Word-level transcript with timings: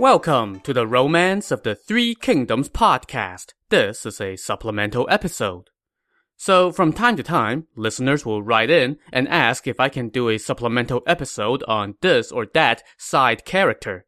Welcome 0.00 0.58
to 0.62 0.72
the 0.72 0.88
Romance 0.88 1.52
of 1.52 1.62
the 1.62 1.76
Three 1.76 2.16
Kingdoms 2.16 2.68
podcast. 2.68 3.52
This 3.68 4.04
is 4.04 4.20
a 4.20 4.34
supplemental 4.34 5.06
episode. 5.08 5.70
So, 6.36 6.72
from 6.72 6.92
time 6.92 7.14
to 7.14 7.22
time, 7.22 7.68
listeners 7.76 8.26
will 8.26 8.42
write 8.42 8.70
in 8.70 8.96
and 9.12 9.28
ask 9.28 9.68
if 9.68 9.78
I 9.78 9.88
can 9.88 10.08
do 10.08 10.28
a 10.28 10.38
supplemental 10.38 11.04
episode 11.06 11.62
on 11.68 11.94
this 12.00 12.32
or 12.32 12.44
that 12.54 12.82
side 12.98 13.44
character. 13.44 14.04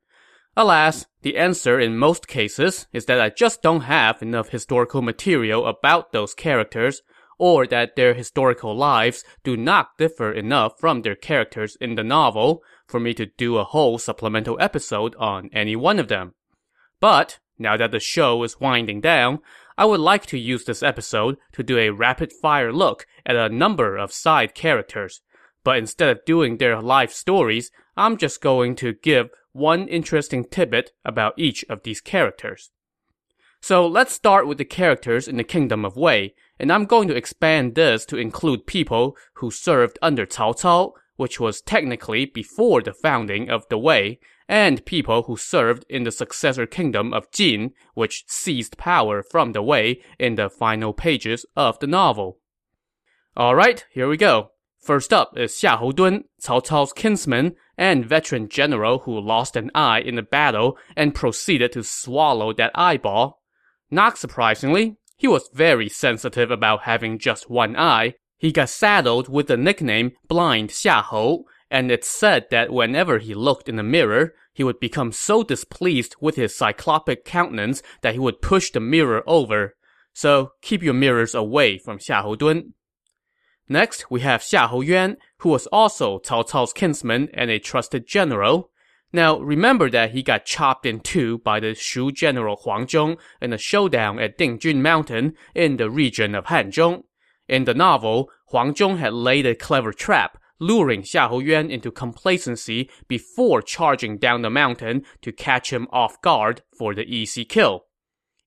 Alas, 0.56 1.06
the 1.22 1.36
answer 1.36 1.78
in 1.78 1.96
most 1.96 2.26
cases 2.26 2.88
is 2.92 3.04
that 3.04 3.20
I 3.20 3.28
just 3.28 3.62
don't 3.62 3.82
have 3.82 4.20
enough 4.20 4.48
historical 4.48 5.02
material 5.02 5.68
about 5.68 6.10
those 6.10 6.34
characters, 6.34 7.00
or 7.38 7.64
that 7.68 7.94
their 7.94 8.14
historical 8.14 8.76
lives 8.76 9.22
do 9.44 9.56
not 9.56 9.96
differ 9.98 10.32
enough 10.32 10.72
from 10.80 11.02
their 11.02 11.14
characters 11.14 11.76
in 11.80 11.94
the 11.94 12.02
novel 12.02 12.64
for 12.86 13.00
me 13.00 13.14
to 13.14 13.26
do 13.26 13.56
a 13.56 13.64
whole 13.64 13.98
supplemental 13.98 14.56
episode 14.60 15.14
on 15.16 15.50
any 15.52 15.76
one 15.76 15.98
of 15.98 16.08
them. 16.08 16.34
But, 17.00 17.38
now 17.58 17.76
that 17.76 17.90
the 17.90 18.00
show 18.00 18.42
is 18.42 18.60
winding 18.60 19.00
down, 19.00 19.40
I 19.78 19.84
would 19.84 20.00
like 20.00 20.26
to 20.26 20.38
use 20.38 20.64
this 20.64 20.82
episode 20.82 21.36
to 21.52 21.62
do 21.62 21.78
a 21.78 21.90
rapid 21.90 22.32
fire 22.32 22.72
look 22.72 23.06
at 23.26 23.36
a 23.36 23.48
number 23.48 23.96
of 23.96 24.12
side 24.12 24.54
characters. 24.54 25.20
But 25.64 25.78
instead 25.78 26.08
of 26.08 26.24
doing 26.24 26.56
their 26.56 26.80
life 26.80 27.12
stories, 27.12 27.70
I'm 27.96 28.16
just 28.16 28.40
going 28.40 28.76
to 28.76 28.94
give 28.94 29.30
one 29.52 29.88
interesting 29.88 30.44
tidbit 30.44 30.92
about 31.04 31.34
each 31.36 31.64
of 31.68 31.82
these 31.82 32.00
characters. 32.00 32.70
So 33.60 33.86
let's 33.86 34.12
start 34.12 34.46
with 34.46 34.58
the 34.58 34.64
characters 34.64 35.26
in 35.26 35.38
the 35.38 35.44
Kingdom 35.44 35.84
of 35.84 35.96
Wei, 35.96 36.34
and 36.58 36.70
I'm 36.70 36.84
going 36.84 37.08
to 37.08 37.16
expand 37.16 37.74
this 37.74 38.04
to 38.06 38.16
include 38.16 38.66
people 38.66 39.16
who 39.34 39.50
served 39.50 39.98
under 40.00 40.24
Cao 40.24 40.54
Cao, 40.58 40.92
which 41.16 41.40
was 41.40 41.60
technically 41.60 42.26
before 42.26 42.82
the 42.82 42.92
founding 42.92 43.50
of 43.50 43.68
the 43.68 43.78
Wei, 43.78 44.18
and 44.48 44.84
people 44.84 45.24
who 45.24 45.36
served 45.36 45.84
in 45.88 46.04
the 46.04 46.12
successor 46.12 46.66
kingdom 46.66 47.12
of 47.12 47.30
Jin, 47.32 47.72
which 47.94 48.24
seized 48.28 48.78
power 48.78 49.22
from 49.22 49.52
the 49.52 49.62
Wei 49.62 50.00
in 50.18 50.36
the 50.36 50.48
final 50.48 50.92
pages 50.92 51.44
of 51.56 51.78
the 51.80 51.86
novel. 51.86 52.38
Alright, 53.36 53.86
here 53.90 54.08
we 54.08 54.16
go. 54.16 54.52
First 54.78 55.12
up 55.12 55.36
is 55.36 55.52
Xiahou 55.52 55.94
Dun, 55.96 56.24
Cao 56.40 56.64
Cao's 56.64 56.92
kinsman 56.92 57.56
and 57.76 58.06
veteran 58.06 58.48
general 58.48 59.00
who 59.00 59.18
lost 59.18 59.56
an 59.56 59.70
eye 59.74 60.00
in 60.00 60.16
a 60.16 60.22
battle 60.22 60.78
and 60.96 61.14
proceeded 61.14 61.72
to 61.72 61.82
swallow 61.82 62.52
that 62.52 62.70
eyeball. 62.74 63.42
Not 63.90 64.16
surprisingly, 64.16 64.96
he 65.16 65.26
was 65.26 65.50
very 65.52 65.88
sensitive 65.88 66.50
about 66.50 66.82
having 66.82 67.18
just 67.18 67.50
one 67.50 67.76
eye. 67.76 68.14
He 68.38 68.52
got 68.52 68.68
saddled 68.68 69.28
with 69.28 69.46
the 69.46 69.56
nickname 69.56 70.12
Blind 70.28 70.70
Xiahou, 70.70 71.44
and 71.70 71.90
it's 71.90 72.08
said 72.08 72.46
that 72.50 72.72
whenever 72.72 73.18
he 73.18 73.34
looked 73.34 73.68
in 73.68 73.76
the 73.76 73.82
mirror, 73.82 74.34
he 74.52 74.62
would 74.62 74.80
become 74.80 75.12
so 75.12 75.42
displeased 75.42 76.16
with 76.20 76.36
his 76.36 76.56
cyclopic 76.56 77.24
countenance 77.24 77.82
that 78.02 78.14
he 78.14 78.20
would 78.20 78.42
push 78.42 78.70
the 78.70 78.80
mirror 78.80 79.22
over. 79.26 79.74
So 80.12 80.52
keep 80.62 80.82
your 80.82 80.94
mirrors 80.94 81.34
away 81.34 81.78
from 81.78 81.98
Xiahou 81.98 82.38
Dun. 82.38 82.74
Next, 83.68 84.10
we 84.10 84.20
have 84.20 84.42
Xiahou 84.42 84.84
Yuan, 84.84 85.16
who 85.38 85.48
was 85.48 85.66
also 85.68 86.18
Cao 86.20 86.48
Cao's 86.48 86.72
kinsman 86.72 87.28
and 87.34 87.50
a 87.50 87.58
trusted 87.58 88.06
general. 88.06 88.70
Now, 89.12 89.38
remember 89.40 89.90
that 89.90 90.12
he 90.12 90.22
got 90.22 90.44
chopped 90.44 90.86
in 90.86 91.00
two 91.00 91.38
by 91.38 91.58
the 91.60 91.74
Shu 91.74 92.12
general 92.12 92.56
Huang 92.56 92.86
Zhong 92.86 93.18
in 93.40 93.52
a 93.52 93.58
showdown 93.58 94.18
at 94.18 94.38
Dingjun 94.38 94.82
Mountain 94.82 95.34
in 95.54 95.78
the 95.78 95.90
region 95.90 96.34
of 96.34 96.46
Hanzhong. 96.46 97.02
In 97.48 97.64
the 97.64 97.74
novel, 97.74 98.30
Huang 98.50 98.74
Zhong 98.74 98.98
had 98.98 99.12
laid 99.12 99.46
a 99.46 99.54
clever 99.54 99.92
trap, 99.92 100.38
luring 100.58 101.02
Xiahou 101.02 101.44
Yuan 101.44 101.70
into 101.70 101.90
complacency 101.90 102.90
before 103.08 103.62
charging 103.62 104.18
down 104.18 104.42
the 104.42 104.50
mountain 104.50 105.04
to 105.22 105.32
catch 105.32 105.72
him 105.72 105.86
off 105.92 106.20
guard 106.22 106.62
for 106.76 106.94
the 106.94 107.04
easy 107.04 107.44
kill. 107.44 107.84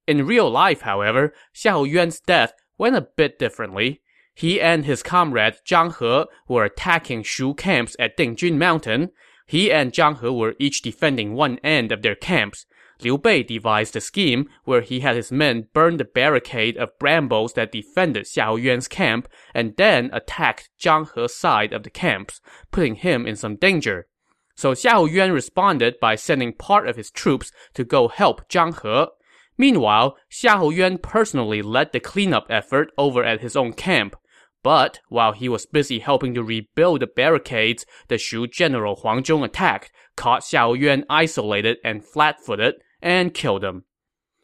In 0.08 0.26
real 0.26 0.50
life, 0.50 0.82
however, 0.82 1.34
Xiahou 1.54 1.90
Yuan's 1.90 2.20
death 2.20 2.54
went 2.78 2.96
a 2.96 3.08
bit 3.16 3.38
differently. 3.38 4.02
He 4.34 4.60
and 4.60 4.86
his 4.86 5.04
comrade 5.04 5.58
Zhang 5.66 5.98
He 6.00 6.26
were 6.48 6.64
attacking 6.64 7.24
Shu 7.24 7.54
camps 7.54 7.96
at 8.00 8.18
Dingjun 8.18 8.58
Mountain. 8.58 9.12
He 9.46 9.72
and 9.72 9.92
Zhang 9.92 10.20
He 10.20 10.30
were 10.30 10.56
each 10.60 10.82
defending 10.82 11.34
one 11.34 11.60
end 11.64 11.92
of 11.92 12.02
their 12.02 12.16
camps. 12.16 12.66
Liu 13.02 13.18
Bei 13.18 13.42
devised 13.44 13.96
a 13.96 14.02
scheme 14.02 14.50
where 14.66 14.82
he 14.82 15.00
had 15.00 15.16
his 15.16 15.32
men 15.32 15.68
burn 15.74 15.98
the 15.98 16.04
barricade 16.04 16.76
of 16.76 16.98
brambles 17.00 17.54
that 17.54 17.72
defended 17.72 18.26
Xiahou 18.26 18.62
Yuan's 18.62 18.90
camp 18.90 19.30
and 19.54 19.76
then 19.78 20.10
attacked 20.12 20.70
Zhang 20.80 21.10
He's 21.16 21.34
side 21.34 21.72
of 21.72 21.84
the 21.84 21.90
camps, 21.90 22.42
putting 22.72 22.96
him 22.96 23.26
in 23.26 23.38
some 23.38 23.56
danger. 23.56 24.08
So 24.56 24.74
Xiahou 24.74 25.10
Yuan 25.10 25.32
responded 25.32 25.96
by 26.02 26.16
sending 26.16 26.52
part 26.52 26.90
of 26.90 26.98
his 26.98 27.10
troops 27.10 27.54
to 27.74 27.86
go 27.86 28.10
help 28.10 28.50
Zhang 28.50 28.74
He. 28.82 29.10
Meanwhile, 29.58 30.18
Xiahou 30.30 30.76
Yuan 30.76 30.98
personally 30.98 31.62
led 31.62 31.94
the 31.94 32.02
cleanup 32.02 32.48
effort 32.50 32.92
over 32.98 33.24
at 33.24 33.40
his 33.40 33.56
own 33.56 33.72
camp. 33.72 34.18
But 34.62 35.00
while 35.08 35.32
he 35.32 35.48
was 35.48 35.66
busy 35.66 36.00
helping 36.00 36.34
to 36.34 36.44
rebuild 36.44 37.00
the 37.00 37.08
barricades, 37.08 37.86
the 38.10 38.18
Shu 38.18 38.46
general 38.46 38.98
Huang 38.98 39.24
Zhong 39.24 39.46
attacked, 39.46 39.90
caught 40.18 40.42
Xiahou 40.42 40.78
Yuan 40.78 41.06
isolated 41.10 41.78
and 41.82 42.04
flat-footed, 42.04 42.76
and 43.02 43.34
killed 43.34 43.64
him. 43.64 43.84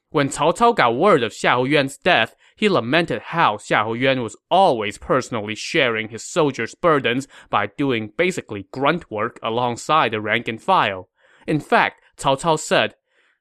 When 0.10 0.30
Cao 0.30 0.56
Cao 0.56 0.74
got 0.74 0.96
word 0.96 1.24
of 1.24 1.34
Xiahou 1.34 1.68
Yuan's 1.68 1.98
death, 1.98 2.36
he 2.56 2.70
lamented 2.70 3.22
how 3.22 3.58
Xiahou 3.58 4.00
Yuan 4.00 4.24
was 4.24 4.38
always 4.50 4.98
personally 4.98 5.56
sharing 5.56 6.08
his 6.08 6.24
soldiers' 6.24 6.74
burdens 6.74 7.28
by 7.50 7.68
doing 7.68 8.14
basically 8.16 8.68
grunt 8.72 9.12
work 9.12 9.40
alongside 9.44 10.12
the 10.12 10.22
rank 10.22 10.48
and 10.48 10.64
file. 10.64 11.10
In 11.46 11.60
fact, 11.60 12.02
Cao 12.18 12.40
Cao 12.40 12.58
said, 12.58 12.96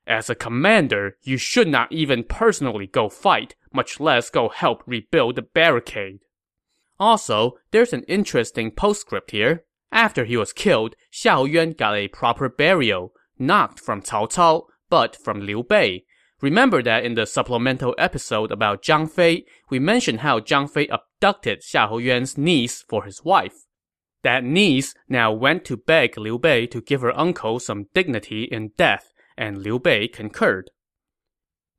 As 0.04 0.28
a 0.28 0.34
commander, 0.34 1.16
you 1.22 1.36
should 1.36 1.69
not 1.69 1.92
even 1.92 2.24
personally 2.24 2.88
go 2.88 3.08
fight, 3.08 3.54
much 3.72 4.00
less 4.00 4.28
go 4.28 4.48
help 4.48 4.82
rebuild 4.84 5.36
the 5.36 5.42
barricade. 5.42 6.20
Also, 6.98 7.56
there's 7.70 7.92
an 7.92 8.03
interesting 8.04 8.72
postscript 8.72 9.30
here. 9.30 9.64
After 9.92 10.24
he 10.24 10.36
was 10.36 10.53
killed, 10.53 10.97
Xiahou 11.12 11.48
Yuan 11.48 11.70
got 11.70 11.94
a 11.94 12.08
proper 12.08 12.48
burial, 12.48 13.12
not 13.38 13.78
from 13.78 14.03
Cao 14.03 14.28
Cao, 14.28 14.64
but 14.91 15.17
from 15.17 15.41
Liu 15.41 15.62
Bei. 15.62 16.03
Remember 16.41 16.83
that 16.83 17.05
in 17.05 17.15
the 17.15 17.27
supplemental 17.27 17.95
episode 17.97 18.53
about 18.53 18.83
Zhang 18.83 19.11
Fei, 19.11 19.45
we 19.71 19.78
mentioned 19.78 20.21
how 20.21 20.41
Zhang 20.41 20.69
Fei 20.69 20.89
abducted 20.89 21.62
Xiahou 21.62 22.03
Yuan's 22.03 22.37
niece 22.37 22.83
for 22.83 23.05
his 23.05 23.25
wife. 23.25 23.65
That 24.22 24.45
niece 24.45 24.95
now 25.09 25.33
went 25.33 25.65
to 25.67 25.77
beg 25.77 26.19
Liu 26.19 26.39
Bei 26.39 26.67
to 26.67 26.81
give 26.81 27.03
her 27.03 27.19
uncle 27.19 27.61
some 27.61 27.87
dignity 27.95 28.45
in 28.45 28.72
death, 28.77 29.12
and 29.37 29.62
Liu 29.62 29.78
Bei 29.78 30.09
concurred. 30.09 30.71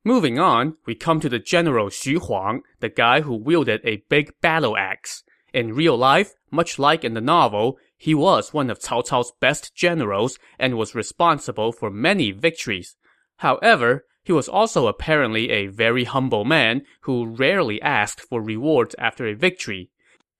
Moving 0.04 0.38
on, 0.38 0.76
we 0.86 0.94
come 0.94 1.18
to 1.20 1.28
the 1.28 1.40
general 1.40 1.88
Xu 1.88 2.18
Huang, 2.18 2.62
the 2.78 2.88
guy 2.88 3.22
who 3.22 3.34
wielded 3.34 3.80
a 3.82 4.04
big 4.08 4.32
battle 4.40 4.76
axe. 4.76 5.24
In 5.52 5.74
real 5.74 5.96
life, 5.96 6.34
much 6.50 6.78
like 6.78 7.04
in 7.04 7.14
the 7.14 7.20
novel, 7.20 7.78
he 7.98 8.14
was 8.14 8.52
one 8.52 8.68
of 8.68 8.78
Cao 8.78 9.02
Cao's 9.02 9.32
best 9.40 9.74
generals 9.74 10.38
and 10.58 10.76
was 10.76 10.94
responsible 10.94 11.72
for 11.72 11.90
many 11.90 12.30
victories. 12.30 12.96
However, 13.38 14.04
he 14.22 14.32
was 14.32 14.48
also 14.48 14.86
apparently 14.86 15.50
a 15.50 15.68
very 15.68 16.04
humble 16.04 16.44
man 16.44 16.82
who 17.02 17.26
rarely 17.26 17.80
asked 17.80 18.20
for 18.20 18.42
rewards 18.42 18.94
after 18.98 19.26
a 19.26 19.34
victory. 19.34 19.90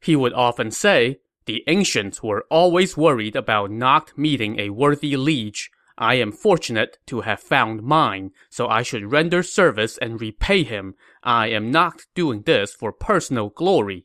He 0.00 0.16
would 0.16 0.32
often 0.32 0.70
say, 0.70 1.20
The 1.46 1.62
ancients 1.66 2.22
were 2.22 2.44
always 2.50 2.96
worried 2.96 3.36
about 3.36 3.70
not 3.70 4.16
meeting 4.18 4.58
a 4.58 4.70
worthy 4.70 5.16
liege. 5.16 5.70
I 5.96 6.16
am 6.16 6.32
fortunate 6.32 6.98
to 7.06 7.22
have 7.22 7.40
found 7.40 7.82
mine, 7.82 8.32
so 8.50 8.66
I 8.68 8.82
should 8.82 9.12
render 9.12 9.42
service 9.42 9.96
and 9.98 10.20
repay 10.20 10.62
him. 10.62 10.94
I 11.22 11.48
am 11.48 11.70
not 11.70 12.04
doing 12.14 12.42
this 12.42 12.74
for 12.74 12.92
personal 12.92 13.48
glory. 13.48 14.04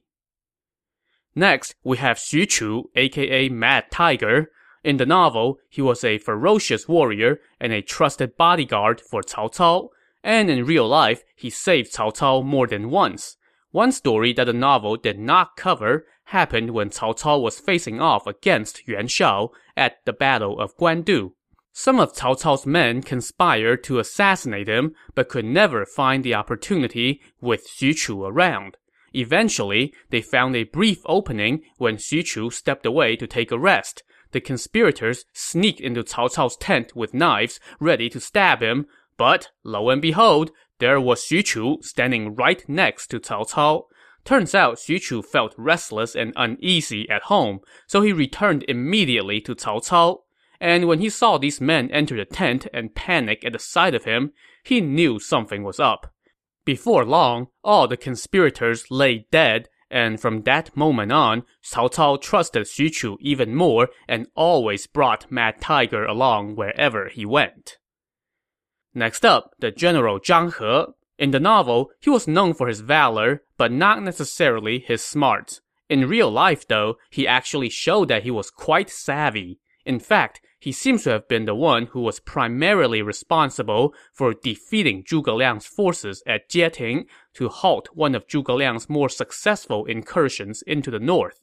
Next, 1.36 1.76
we 1.84 1.98
have 1.98 2.18
Xu 2.18 2.48
Chu, 2.48 2.90
aka 2.96 3.50
Mad 3.50 3.86
Tiger. 3.92 4.52
In 4.84 4.98
the 4.98 5.06
novel, 5.06 5.60
he 5.70 5.82
was 5.82 6.04
a 6.04 6.18
ferocious 6.18 6.88
warrior 6.88 7.40
and 7.60 7.72
a 7.72 7.82
trusted 7.82 8.36
bodyguard 8.36 9.00
for 9.00 9.22
Cao 9.22 9.54
Cao. 9.54 9.90
And 10.24 10.50
in 10.50 10.66
real 10.66 10.88
life, 10.88 11.24
he 11.36 11.50
saved 11.50 11.94
Cao 11.94 12.14
Cao 12.16 12.44
more 12.44 12.68
than 12.68 12.90
once. 12.90 13.38
One 13.72 13.92
story 13.92 14.34
that 14.34 14.46
the 14.46 14.54
novel 14.54 14.98
did 14.98 15.18
not 15.18 15.56
cover 15.56 16.06
happened 16.26 16.72
when 16.72 16.90
Cao 16.90 17.18
Cao 17.18 17.42
was 17.42 17.60
facing 17.60 18.02
off 18.02 18.28
against 18.28 18.88
Yuan 18.88 19.08
Shao 19.08 19.52
at 19.78 20.04
the 20.06 20.14
Battle 20.14 20.60
of 20.60 20.76
Guandu. 20.78 21.34
Some 21.74 22.02
of 22.02 22.14
Cao 22.14 22.36
Cao's 22.36 22.66
men 22.66 23.02
conspired 23.02 23.84
to 23.86 24.00
assassinate 24.00 24.68
him, 24.68 24.94
but 25.16 25.30
could 25.30 25.46
never 25.46 25.86
find 25.86 26.24
the 26.24 26.36
opportunity 26.36 27.22
with 27.40 27.66
Xu 27.66 27.96
Chu 27.96 28.26
around. 28.26 28.76
Eventually, 29.14 29.94
they 30.10 30.22
found 30.22 30.56
a 30.56 30.64
brief 30.64 31.00
opening 31.06 31.64
when 31.78 31.98
Xu 31.98 32.24
Chu 32.24 32.50
stepped 32.50 32.86
away 32.86 33.16
to 33.18 33.28
take 33.28 33.52
a 33.52 33.60
rest. 33.60 34.04
The 34.32 34.42
conspirators 34.42 35.26
sneaked 35.34 35.82
into 35.82 36.04
Cao 36.04 36.34
Cao's 36.34 36.56
tent 36.56 36.96
with 36.96 37.14
knives, 37.14 37.60
ready 37.80 38.10
to 38.10 38.20
stab 38.20 38.62
him, 38.62 38.86
but 39.18 39.50
lo 39.64 39.90
and 39.90 40.02
behold, 40.02 40.52
there 40.80 41.00
was 41.00 41.22
Xu 41.22 41.44
Chu 41.46 41.80
standing 41.82 42.36
right 42.36 42.68
next 42.70 43.08
to 43.08 43.20
Cao 43.20 43.50
Cao. 43.50 43.84
Turns 44.24 44.56
out 44.56 44.78
Xu 44.78 45.02
Chu 45.02 45.22
felt 45.22 45.54
restless 45.58 46.16
and 46.16 46.32
uneasy 46.36 47.10
at 47.10 47.24
home, 47.24 47.60
so 47.88 48.02
he 48.02 48.14
returned 48.14 48.64
immediately 48.68 49.42
to 49.42 49.56
Cao 49.56 49.82
Cao. 49.86 50.20
and 50.60 50.88
when 50.88 51.00
he 51.00 51.10
saw 51.10 51.38
these 51.38 51.60
men 51.60 51.90
enter 51.92 52.16
the 52.16 52.26
tent 52.26 52.68
and 52.74 52.96
panic 52.96 53.44
at 53.44 53.52
the 53.54 53.60
sight 53.60 53.96
of 53.96 54.06
him, 54.06 54.32
he 54.64 54.80
knew 54.80 55.20
something 55.20 55.64
was 55.64 55.80
up. 55.80 56.14
Before 56.64 57.04
long, 57.04 57.48
all 57.64 57.88
the 57.88 57.98
conspirators 57.98 58.92
lay 58.92 59.26
dead, 59.32 59.68
and 59.90 60.22
from 60.22 60.44
that 60.44 60.76
moment 60.78 61.12
on, 61.12 61.44
Cao 61.64 61.90
Cao 61.92 62.22
trusted 62.22 62.64
Xu 62.64 62.92
Chu 62.92 63.18
even 63.20 63.56
more 63.56 63.90
and 64.08 64.28
always 64.36 64.88
brought 64.88 65.32
Mad 65.32 65.60
Tiger 65.60 66.06
along 66.06 66.56
wherever 66.56 67.10
he 67.10 67.26
went. 67.26 67.78
Next 68.94 69.26
up, 69.26 69.52
the 69.60 69.72
general 69.72 70.20
Zhang 70.20 70.54
He. 70.58 70.94
In 71.18 71.32
the 71.32 71.40
novel, 71.40 71.92
he 72.00 72.10
was 72.10 72.28
known 72.28 72.54
for 72.54 72.68
his 72.68 72.82
valor, 72.82 73.44
but 73.58 73.72
not 73.72 74.02
necessarily 74.02 74.80
his 74.80 75.04
smarts. 75.04 75.62
In 75.90 76.08
real 76.08 76.32
life, 76.32 76.68
though, 76.68 76.96
he 77.10 77.28
actually 77.28 77.70
showed 77.70 78.08
that 78.08 78.24
he 78.24 78.32
was 78.32 78.50
quite 78.50 78.90
savvy. 78.90 79.60
In 79.86 80.00
fact, 80.00 80.42
he 80.60 80.72
seems 80.72 81.04
to 81.04 81.10
have 81.10 81.28
been 81.28 81.46
the 81.46 81.56
one 81.56 81.88
who 81.88 82.02
was 82.02 82.20
primarily 82.20 83.02
responsible 83.02 83.96
for 84.14 84.34
defeating 84.34 85.04
Zhuge 85.04 85.36
Liang's 85.36 85.66
forces 85.66 86.22
at 86.28 86.50
Jieting 86.50 87.06
to 87.34 87.50
halt 87.50 87.90
one 87.94 88.14
of 88.14 88.28
Zhuge 88.28 88.56
Liang's 88.56 88.88
more 88.88 89.10
successful 89.10 89.86
incursions 89.86 90.62
into 90.62 90.92
the 90.92 91.00
north. 91.00 91.42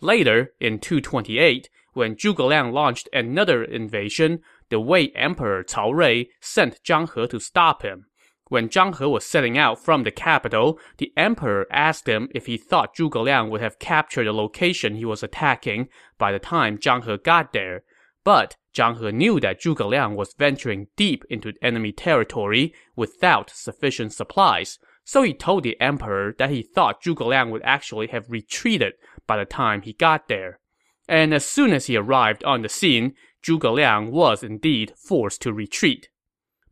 Later, 0.00 0.52
in 0.58 0.78
228, 0.78 1.68
when 1.92 2.16
Zhuge 2.16 2.46
Liang 2.46 2.72
launched 2.72 3.08
another 3.12 3.62
invasion, 3.62 4.40
the 4.70 4.80
Wei 4.80 5.08
Emperor 5.14 5.62
Cao 5.62 5.92
Rui 5.94 6.24
sent 6.40 6.82
Zhang 6.82 7.12
He 7.14 7.26
to 7.26 7.40
stop 7.40 7.82
him. 7.82 8.06
When 8.48 8.68
Zhang 8.68 8.96
He 8.96 9.04
was 9.04 9.26
setting 9.26 9.58
out 9.58 9.82
from 9.82 10.04
the 10.04 10.12
capital, 10.12 10.78
the 10.98 11.12
emperor 11.16 11.66
asked 11.70 12.08
him 12.08 12.28
if 12.32 12.46
he 12.46 12.56
thought 12.56 12.94
Zhuge 12.94 13.20
Liang 13.20 13.50
would 13.50 13.60
have 13.60 13.80
captured 13.80 14.24
the 14.24 14.32
location 14.32 14.94
he 14.94 15.04
was 15.04 15.24
attacking 15.24 15.88
by 16.16 16.30
the 16.30 16.38
time 16.38 16.78
Zhang 16.78 17.04
He 17.04 17.16
got 17.18 17.52
there. 17.52 17.82
But 18.22 18.56
Zhang 18.72 19.00
He 19.00 19.10
knew 19.10 19.40
that 19.40 19.60
Zhuge 19.60 19.84
Liang 19.84 20.14
was 20.14 20.34
venturing 20.38 20.86
deep 20.96 21.24
into 21.28 21.54
enemy 21.60 21.90
territory 21.90 22.72
without 22.94 23.50
sufficient 23.50 24.12
supplies, 24.12 24.78
so 25.04 25.22
he 25.22 25.34
told 25.34 25.64
the 25.64 25.80
emperor 25.80 26.32
that 26.38 26.50
he 26.50 26.62
thought 26.62 27.02
Zhuge 27.02 27.26
Liang 27.26 27.50
would 27.50 27.62
actually 27.64 28.06
have 28.08 28.30
retreated 28.30 28.92
by 29.26 29.36
the 29.36 29.44
time 29.44 29.82
he 29.82 29.92
got 29.92 30.28
there. 30.28 30.60
And 31.08 31.34
as 31.34 31.44
soon 31.44 31.72
as 31.72 31.86
he 31.86 31.96
arrived 31.96 32.44
on 32.44 32.62
the 32.62 32.68
scene, 32.68 33.14
Zhuge 33.44 33.72
Liang 33.72 34.12
was 34.12 34.44
indeed 34.44 34.92
forced 34.96 35.42
to 35.42 35.52
retreat. 35.52 36.10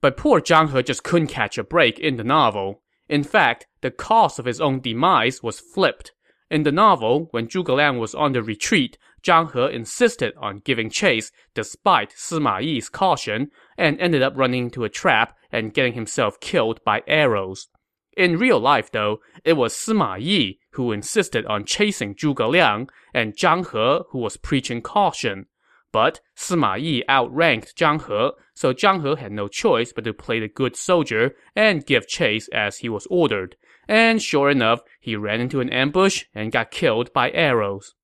But 0.05 0.19
poor 0.19 0.43
Zhang 0.43 0.77
He 0.77 0.83
just 0.83 1.03
couldn't 1.03 1.29
catch 1.29 1.57
a 1.57 1.65
break 1.65 1.99
in 1.99 2.19
the 2.19 2.25
novel. 2.25 2.83
In 3.09 3.25
fact, 3.25 3.67
the 3.81 3.91
cause 3.91 4.39
of 4.39 4.45
his 4.45 4.61
own 4.61 4.81
demise 4.81 5.43
was 5.43 5.61
flipped. 5.61 6.13
In 6.51 6.63
the 6.63 6.71
novel, 6.71 7.29
when 7.31 7.49
Zhuge 7.49 7.75
Liang 7.75 7.99
was 7.99 8.15
on 8.15 8.33
the 8.33 8.43
retreat, 8.43 8.99
Zhang 9.23 9.51
He 9.55 9.75
insisted 9.75 10.35
on 10.37 10.59
giving 10.59 10.91
chase 10.91 11.33
despite 11.55 12.11
Sima 12.11 12.63
Yi's 12.63 12.91
caution, 12.91 13.51
and 13.79 13.99
ended 13.99 14.21
up 14.21 14.35
running 14.37 14.65
into 14.65 14.85
a 14.85 14.91
trap 14.91 15.39
and 15.51 15.73
getting 15.73 15.95
himself 15.95 16.39
killed 16.39 16.85
by 16.85 17.03
arrows. 17.07 17.69
In 18.15 18.37
real 18.37 18.61
life, 18.61 18.93
though, 18.93 19.21
it 19.43 19.55
was 19.55 19.73
Sima 19.73 20.21
Yi 20.21 20.59
who 20.73 20.93
insisted 20.93 21.47
on 21.47 21.65
chasing 21.65 22.15
Zhuge 22.15 22.47
Liang, 22.47 22.91
and 23.15 23.35
Zhang 23.35 23.65
He 23.73 24.05
who 24.11 24.19
was 24.19 24.37
preaching 24.37 24.83
caution. 24.83 25.47
But 25.95 26.21
Sima 26.37 26.77
Yi 26.77 27.05
outranked 27.09 27.77
Zhang 27.77 28.01
He, 28.09 28.37
so 28.57 28.75
Zhang 28.75 29.17
He 29.17 29.23
had 29.23 29.31
no 29.31 29.47
choice 29.47 29.93
but 29.93 30.03
to 30.03 30.13
play 30.13 30.41
the 30.41 30.49
good 30.49 30.75
soldier 30.75 31.37
and 31.55 31.87
give 31.87 32.09
chase 32.09 32.49
as 32.49 32.79
he 32.79 32.89
was 32.89 33.07
ordered. 33.11 33.55
And 33.87 34.21
sure 34.21 34.51
enough, 34.51 34.81
he 34.99 35.15
ran 35.15 35.41
into 35.41 35.61
an 35.61 35.71
ambush 35.71 36.25
and 36.35 36.51
got 36.51 36.73
killed 36.73 37.13
by 37.13 37.31
arrows. 37.31 37.95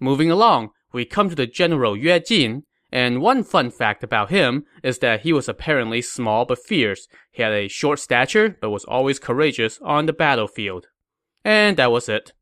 Moving 0.00 0.30
along, 0.30 0.70
we 0.90 1.04
come 1.04 1.28
to 1.28 1.34
the 1.34 1.46
general 1.46 1.98
Yue 1.98 2.18
Jin, 2.20 2.62
and 2.90 3.20
one 3.20 3.44
fun 3.44 3.70
fact 3.70 4.02
about 4.02 4.30
him 4.30 4.64
is 4.82 5.00
that 5.00 5.20
he 5.20 5.34
was 5.34 5.50
apparently 5.50 6.00
small 6.00 6.46
but 6.46 6.64
fierce. 6.64 7.06
He 7.30 7.42
had 7.42 7.52
a 7.52 7.68
short 7.68 7.98
stature, 7.98 8.56
but 8.58 8.70
was 8.70 8.86
always 8.86 9.18
courageous 9.18 9.78
on 9.82 10.06
the 10.06 10.14
battlefield. 10.14 10.86
And 11.44 11.76
that 11.76 11.92
was 11.92 12.08
it. 12.08 12.32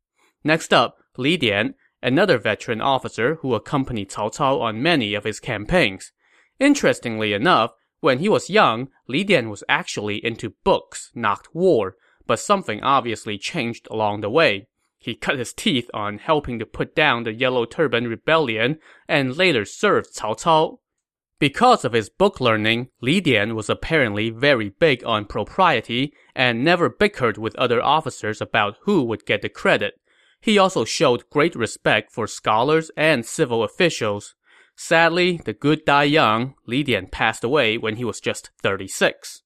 Next 0.45 0.73
up, 0.73 0.99
Li 1.17 1.37
Dian, 1.37 1.75
another 2.03 2.39
veteran 2.39 2.81
officer 2.81 3.37
who 3.37 3.55
accompanied 3.55 4.11
Cao 4.11 4.35
Cao 4.35 4.61
on 4.61 4.83
many 4.83 5.15
of 5.15 5.25
his 5.25 5.41
campaigns. 5.41 6.13
Interestingly 6.59 7.33
enough, 7.33 7.73
when 8.01 8.19
he 8.19 8.29
was 8.29 8.51
young, 8.51 8.89
Li 9.07 9.23
Dian 9.23 9.49
was 9.49 9.63
actually 9.69 10.25
into 10.25 10.55
books, 10.65 11.11
not 11.15 11.47
war, 11.55 11.97
but 12.27 12.41
something 12.41 12.83
obviously 12.83 13.39
changed 13.39 13.87
along 13.91 14.21
the 14.21 14.31
way. 14.31 14.67
He 14.99 15.15
cut 15.15 15.39
his 15.39 15.53
teeth 15.53 15.91
on 15.93 16.19
helping 16.19 16.59
to 16.59 16.67
put 16.67 16.95
down 16.95 17.25
the 17.25 17.33
Yellow 17.33 17.65
Turban 17.65 18.07
Rebellion 18.07 18.79
and 19.09 19.37
later 19.37 19.65
served 19.65 20.15
Cao 20.17 20.37
Cao. 20.41 20.79
Because 21.39 21.85
of 21.85 21.93
his 21.93 22.09
book 22.09 22.41
learning, 22.41 22.89
Li 23.01 23.21
Dian 23.21 23.57
was 23.57 23.69
apparently 23.69 24.31
very 24.31 24.69
big 24.69 25.05
on 25.05 25.25
propriety 25.25 26.13
and 26.37 26.63
never 26.63 26.89
bickered 26.89 27.37
with 27.37 27.57
other 27.57 27.83
officers 27.83 28.41
about 28.41 28.77
who 28.83 29.03
would 29.03 29.27
get 29.27 29.43
the 29.43 29.49
credit. 29.49 29.95
He 30.43 30.59
also 30.59 30.85
showed 30.85 31.31
great 31.31 31.55
respect 31.55 32.11
for 32.11 32.27
scholars 32.27 32.91
and 32.97 33.25
civil 33.25 33.63
officials. 33.63 34.35
Sadly, 34.75 35.41
the 35.45 35.53
good 35.53 35.85
die 35.85 36.03
young, 36.03 36.55
Li 36.67 36.83
Dian 36.83 37.07
passed 37.07 37.45
away 37.45 37.79
when 37.79 37.95
he 37.95 38.05
was 38.05 38.19
just 38.19 38.51
36. 38.61 39.43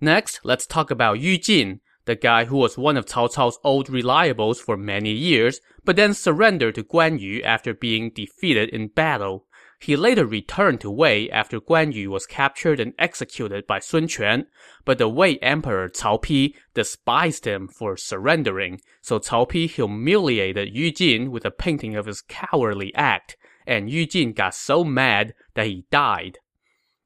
Next, 0.00 0.38
let's 0.44 0.66
talk 0.66 0.92
about 0.92 1.18
Yu 1.18 1.36
Jin, 1.36 1.80
the 2.04 2.14
guy 2.14 2.44
who 2.44 2.56
was 2.56 2.78
one 2.78 2.96
of 2.96 3.06
Cao 3.06 3.28
Cao's 3.28 3.58
old 3.64 3.88
reliables 3.88 4.58
for 4.58 4.76
many 4.76 5.10
years, 5.10 5.60
but 5.84 5.96
then 5.96 6.14
surrendered 6.14 6.76
to 6.76 6.84
Guan 6.84 7.18
Yu 7.18 7.42
after 7.42 7.74
being 7.74 8.12
defeated 8.14 8.68
in 8.68 8.86
battle. 8.86 9.47
He 9.80 9.96
later 9.96 10.26
returned 10.26 10.80
to 10.80 10.90
Wei 10.90 11.30
after 11.30 11.60
Guan 11.60 11.94
Yu 11.94 12.10
was 12.10 12.26
captured 12.26 12.80
and 12.80 12.94
executed 12.98 13.66
by 13.66 13.78
Sun 13.78 14.08
Quan, 14.08 14.46
but 14.84 14.98
the 14.98 15.08
Wei 15.08 15.38
Emperor 15.38 15.88
Cao 15.88 16.20
Pi 16.20 16.58
despised 16.74 17.46
him 17.46 17.68
for 17.68 17.96
surrendering, 17.96 18.80
so 19.00 19.20
Cao 19.20 19.48
Pi 19.48 19.72
humiliated 19.72 20.74
Yu 20.74 20.90
Jin 20.90 21.30
with 21.30 21.44
a 21.44 21.52
painting 21.52 21.94
of 21.94 22.06
his 22.06 22.22
cowardly 22.22 22.92
act, 22.96 23.36
and 23.66 23.88
Yu 23.88 24.04
Jin 24.04 24.32
got 24.32 24.54
so 24.54 24.82
mad 24.82 25.32
that 25.54 25.66
he 25.66 25.84
died. 25.90 26.38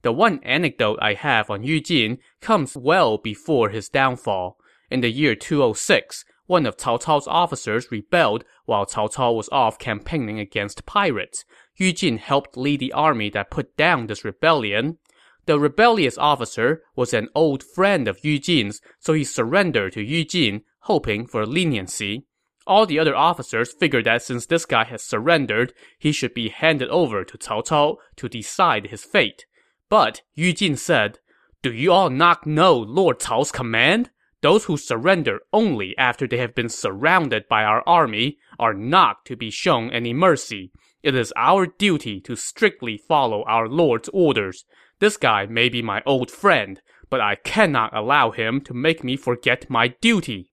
The 0.01 0.11
one 0.11 0.39
anecdote 0.43 0.97
I 1.01 1.13
have 1.13 1.51
on 1.51 1.63
Yu 1.63 1.79
Jin 1.79 2.17
comes 2.41 2.75
well 2.75 3.19
before 3.19 3.69
his 3.69 3.87
downfall. 3.87 4.57
In 4.89 5.01
the 5.01 5.11
year 5.11 5.35
206, 5.35 6.25
one 6.47 6.65
of 6.65 6.77
Cao 6.77 6.99
Cao's 6.99 7.27
officers 7.27 7.91
rebelled 7.91 8.43
while 8.65 8.85
Cao 8.85 9.13
Cao 9.13 9.35
was 9.35 9.49
off 9.51 9.77
campaigning 9.77 10.39
against 10.39 10.85
pirates. 10.85 11.45
Yu 11.75 11.91
Jin 11.91 12.17
helped 12.17 12.57
lead 12.57 12.79
the 12.79 12.93
army 12.93 13.29
that 13.31 13.51
put 13.51 13.75
down 13.75 14.07
this 14.07 14.23
rebellion. 14.23 14.97
The 15.45 15.59
rebellious 15.59 16.17
officer 16.17 16.83
was 16.95 17.13
an 17.13 17.27
old 17.35 17.63
friend 17.63 18.07
of 18.07 18.23
Yu 18.23 18.39
Jin's, 18.39 18.79
so 18.99 19.13
he 19.13 19.23
surrendered 19.23 19.93
to 19.93 20.01
Yu 20.01 20.23
Jin, 20.23 20.63
hoping 20.81 21.27
for 21.27 21.45
leniency. 21.45 22.25
All 22.65 22.85
the 22.85 22.99
other 22.99 23.15
officers 23.15 23.73
figured 23.73 24.05
that 24.05 24.21
since 24.21 24.45
this 24.45 24.65
guy 24.65 24.85
had 24.85 25.01
surrendered, 25.01 25.73
he 25.99 26.13
should 26.13 26.33
be 26.33 26.49
handed 26.49 26.87
over 26.89 27.25
to 27.25 27.37
Cao 27.37 27.65
Cao 27.65 27.97
to 28.15 28.29
decide 28.29 28.87
his 28.87 29.03
fate. 29.03 29.45
But 29.89 30.21
Yu 30.33 30.53
Jin 30.53 30.77
said, 30.77 31.19
Do 31.61 31.73
you 31.73 31.91
all 31.91 32.09
not 32.09 32.47
know 32.47 32.77
Lord 32.77 33.19
Cao's 33.19 33.51
command? 33.51 34.11
Those 34.43 34.65
who 34.65 34.75
surrender 34.75 35.39
only 35.53 35.97
after 35.97 36.27
they 36.27 36.37
have 36.37 36.53
been 36.53 36.67
surrounded 36.67 37.47
by 37.47 37.63
our 37.63 37.81
army 37.87 38.39
are 38.59 38.73
not 38.73 39.23
to 39.25 39.37
be 39.37 39.49
shown 39.49 39.89
any 39.89 40.13
mercy. 40.13 40.73
It 41.01 41.15
is 41.15 41.31
our 41.37 41.65
duty 41.65 42.19
to 42.19 42.35
strictly 42.35 42.97
follow 42.97 43.45
our 43.45 43.69
lord's 43.69 44.09
orders. 44.09 44.65
This 44.99 45.15
guy 45.15 45.45
may 45.45 45.69
be 45.69 45.81
my 45.81 46.03
old 46.05 46.29
friend, 46.29 46.81
but 47.09 47.21
I 47.21 47.35
cannot 47.35 47.95
allow 47.95 48.31
him 48.31 48.59
to 48.65 48.73
make 48.73 49.01
me 49.01 49.15
forget 49.15 49.69
my 49.69 49.87
duty. 50.01 50.51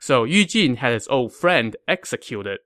So 0.00 0.24
Yu 0.24 0.44
Jin 0.44 0.76
had 0.76 0.92
his 0.92 1.06
old 1.06 1.32
friend 1.32 1.76
executed. 1.86 2.58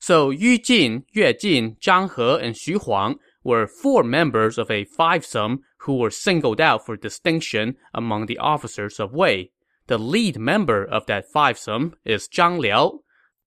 So 0.00 0.30
Yu 0.30 0.58
Jin, 0.58 1.04
Yue 1.12 1.32
Jin, 1.34 1.76
Zhang 1.76 2.12
He, 2.16 2.44
and 2.44 2.56
Xu 2.56 2.82
Huang 2.82 3.20
were 3.42 3.66
four 3.66 4.02
members 4.02 4.58
of 4.58 4.70
a 4.70 4.84
fivesome 4.84 5.60
who 5.78 5.96
were 5.96 6.10
singled 6.10 6.60
out 6.60 6.84
for 6.84 6.96
distinction 6.96 7.76
among 7.94 8.26
the 8.26 8.38
officers 8.38 9.00
of 9.00 9.12
Wei. 9.12 9.50
The 9.86 9.98
lead 9.98 10.38
member 10.38 10.84
of 10.84 11.06
that 11.06 11.24
fivesome 11.32 11.94
is 12.04 12.28
Zhang 12.28 12.58
Liao, 12.58 13.00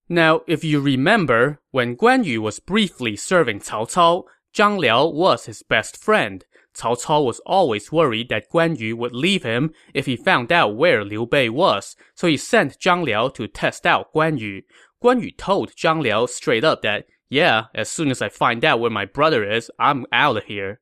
now, 0.10 0.42
if 0.48 0.64
you 0.64 0.82
remember, 0.82 1.62
when 1.72 1.96
Guan 1.96 2.26
Yu 2.26 2.42
was 2.42 2.60
briefly 2.60 3.16
serving 3.16 3.62
Cao 3.62 3.90
Cao, 3.90 4.26
Zhang 4.54 4.78
Liao 4.78 5.08
was 5.08 5.46
his 5.46 5.64
best 5.64 5.96
friend. 5.98 6.46
Cao 6.76 7.02
Cao 7.02 7.26
was 7.26 7.40
always 7.46 7.92
worried 7.92 8.28
that 8.30 8.52
Guan 8.52 8.78
Yu 8.78 8.98
would 8.98 9.14
leave 9.14 9.44
him 9.44 9.74
if 9.94 10.06
he 10.06 10.18
found 10.18 10.52
out 10.52 10.76
where 10.76 11.06
Liu 11.06 11.26
Bei 11.26 11.48
was, 11.48 11.96
so 12.16 12.28
he 12.28 12.36
sent 12.36 12.80
Zhang 12.80 13.04
Liao 13.06 13.30
to 13.30 13.48
test 13.48 13.86
out 13.86 14.14
Guan 14.14 14.38
Yu. 14.38 14.64
Guan 15.02 15.22
Yu 15.22 15.32
told 15.32 15.72
Zhang 15.72 16.04
Liao 16.04 16.26
straight 16.26 16.66
up 16.66 16.82
that, 16.82 17.06
yeah, 17.34 17.66
as 17.74 17.90
soon 17.90 18.12
as 18.12 18.22
I 18.22 18.30
find 18.30 18.64
out 18.64 18.80
where 18.80 18.92
my 18.92 19.06
brother 19.06 19.44
is, 19.44 19.72
I'm 19.80 20.06
out 20.12 20.38
of 20.38 20.44
here. 20.44 20.82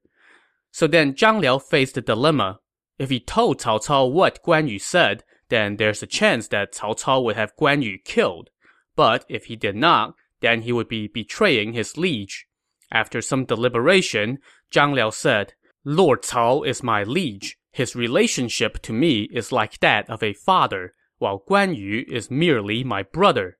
So 0.69 0.85
then 0.85 1.13
Zhang 1.13 1.39
Liao 1.39 1.59
faced 1.59 1.95
a 1.95 2.01
dilemma. 2.01 2.59
If 2.99 3.09
he 3.09 3.21
told 3.21 3.61
Cao 3.61 3.79
Cao 3.81 4.11
what 4.11 4.43
Guan 4.43 4.69
Yu 4.69 4.77
said, 4.77 5.23
then 5.47 5.77
there's 5.77 6.03
a 6.03 6.07
chance 6.07 6.49
that 6.49 6.73
Cao 6.73 6.99
Cao 6.99 7.23
would 7.23 7.37
have 7.37 7.55
Guan 7.55 7.81
Yu 7.81 7.97
killed. 8.03 8.49
But 8.97 9.23
if 9.29 9.45
he 9.45 9.55
did 9.55 9.77
not, 9.77 10.15
then 10.41 10.63
he 10.63 10.73
would 10.73 10.89
be 10.89 11.07
betraying 11.07 11.71
his 11.71 11.95
liege. 11.97 12.47
After 12.91 13.21
some 13.21 13.45
deliberation, 13.45 14.39
Zhang 14.73 14.93
Liao 14.93 15.09
said, 15.09 15.53
Lord 15.85 16.21
Cao 16.21 16.67
is 16.67 16.83
my 16.83 17.03
liege. 17.03 17.57
His 17.71 17.95
relationship 17.95 18.81
to 18.81 18.91
me 18.91 19.29
is 19.31 19.53
like 19.53 19.79
that 19.79 20.09
of 20.09 20.21
a 20.21 20.33
father, 20.33 20.95
while 21.17 21.45
Guan 21.49 21.77
Yu 21.77 22.03
is 22.09 22.29
merely 22.29 22.83
my 22.83 23.03
brother. 23.03 23.57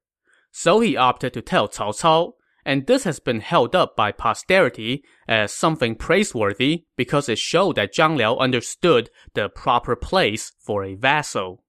So 0.51 0.81
he 0.81 0.97
opted 0.97 1.31
to 1.35 1.41
tell 1.41 1.69
Cao 1.69 1.97
Cao, 1.97 2.33
and 2.71 2.87
this 2.87 3.03
has 3.03 3.19
been 3.19 3.41
held 3.41 3.75
up 3.75 3.97
by 3.97 4.13
posterity 4.13 5.03
as 5.27 5.51
something 5.51 5.93
praiseworthy 5.93 6.85
because 6.95 7.27
it 7.27 7.37
showed 7.37 7.75
that 7.75 7.93
Zhang 7.93 8.15
Liao 8.15 8.37
understood 8.37 9.09
the 9.33 9.49
proper 9.49 9.93
place 9.93 10.53
for 10.57 10.85
a 10.85 10.95
vassal. 10.95 11.65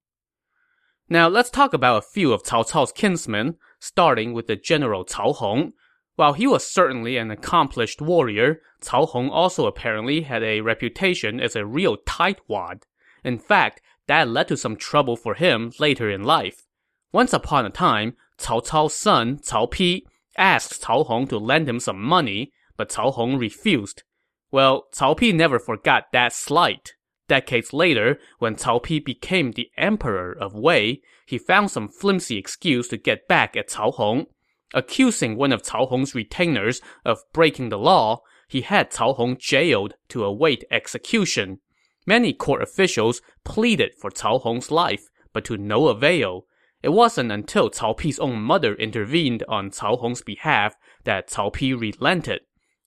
Now 1.09 1.26
let's 1.26 1.50
talk 1.50 1.75
about 1.75 2.04
a 2.04 2.06
few 2.06 2.32
of 2.32 2.44
Cao 2.44 2.64
Cao's 2.71 2.92
kinsmen, 2.92 3.56
starting 3.80 4.32
with 4.32 4.47
the 4.47 4.54
general 4.54 5.04
Cao 5.04 5.35
Hong. 5.35 5.73
While 6.14 6.35
he 6.35 6.47
was 6.47 6.64
certainly 6.64 7.16
an 7.16 7.32
accomplished 7.32 8.00
warrior, 8.00 8.61
Cao 8.80 9.09
Hong 9.09 9.28
also 9.28 9.66
apparently 9.66 10.21
had 10.21 10.44
a 10.44 10.61
reputation 10.61 11.40
as 11.40 11.56
a 11.56 11.66
real 11.66 11.97
tightwad. 11.97 12.85
In 13.25 13.40
fact, 13.40 13.80
that 14.06 14.28
led 14.28 14.47
to 14.47 14.56
some 14.56 14.76
trouble 14.76 15.16
for 15.16 15.35
him 15.35 15.73
later 15.80 16.09
in 16.09 16.23
life. 16.23 16.62
Once 17.11 17.32
upon 17.32 17.66
a 17.66 17.71
time, 17.71 18.14
Cao 18.38 18.64
Cao's 18.64 18.94
son, 18.94 19.40
Cao 19.40 19.68
Pi, 19.68 20.09
asked 20.37 20.83
Cao 20.83 21.07
Hong 21.07 21.27
to 21.29 21.39
lend 21.39 21.69
him 21.69 21.81
some 21.81 22.03
money, 22.03 22.53
but 22.77 22.91
Cao 22.91 23.12
Hong 23.12 23.37
refused. 23.37 24.03
Well, 24.51 24.85
Cao 24.95 25.19
Pi 25.19 25.31
never 25.31 25.59
forgot 25.59 26.05
that 26.12 26.33
slight. 26.33 26.93
Decades 27.29 27.73
later, 27.73 28.19
when 28.39 28.57
Cao 28.57 28.83
Pi 28.83 28.99
became 28.99 29.53
the 29.53 29.71
emperor 29.79 30.33
of 30.33 30.55
Wei, 30.55 31.01
he 31.27 31.39
found 31.39 31.71
some 31.71 31.89
flimsy 31.89 32.37
excuse 32.37 32.89
to 32.89 32.97
get 32.97 33.29
back 33.29 33.57
at 33.57 33.71
Cao 33.71 33.95
Hong. 33.95 34.27
Accusing 34.75 35.37
one 35.37 35.53
of 35.53 35.62
Cao 35.62 35.89
Hong's 35.89 36.15
retainers 36.15 36.81
of 37.05 37.19
breaking 37.33 37.69
the 37.69 37.79
law, 37.79 38.21
he 38.49 38.62
had 38.62 38.91
Cao 38.91 39.17
Hong 39.17 39.37
jailed 39.39 39.95
to 40.09 40.25
await 40.25 40.65
execution. 40.71 41.61
Many 42.07 42.33
court 42.33 42.62
officials 42.62 43.23
pleaded 43.45 43.95
for 44.01 44.11
Cao 44.11 44.43
Hong's 44.43 44.71
life, 44.71 45.05
but 45.33 45.45
to 45.47 45.57
no 45.57 45.89
avail. 45.89 46.47
It 46.83 46.91
wasn't 46.91 47.31
until 47.31 47.71
Cao 47.71 47.97
Pi's 47.97 48.19
own 48.19 48.43
mother 48.43 48.75
intervened 48.75 49.45
on 49.49 49.71
Cao 49.71 50.01
Hong's 50.01 50.23
behalf 50.23 50.75
that 51.05 51.29
Cao 51.29 51.53
Pi 51.53 51.71
relented. 51.71 52.41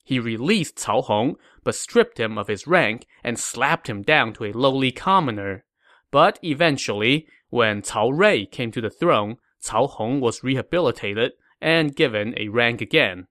He 0.04 0.20
released 0.20 0.75
Cao 0.78 1.04
Hong, 1.06 1.38
but 1.64 1.75
stripped 1.75 2.20
him 2.20 2.38
of 2.38 2.48
his 2.48 2.68
rank 2.68 3.08
and 3.24 3.40
slapped 3.40 3.90
him 3.90 4.04
down 4.04 4.34
to 4.34 4.46
a 4.46 4.52
lowly 4.54 4.92
commoner. 4.92 5.64
But 6.12 6.38
eventually, 6.44 7.28
when 7.50 7.82
Cao 7.82 8.12
Rui 8.12 8.46
came 8.46 8.72
to 8.72 8.82
the 8.82 8.90
throne, 8.90 9.38
Cao 9.64 9.90
Hong 9.90 10.20
was 10.20 10.44
rehabilitated 10.44 11.32
and 11.62 11.96
given 11.96 12.34
a 12.38 12.50
rank 12.50 12.82
again. 12.82 13.28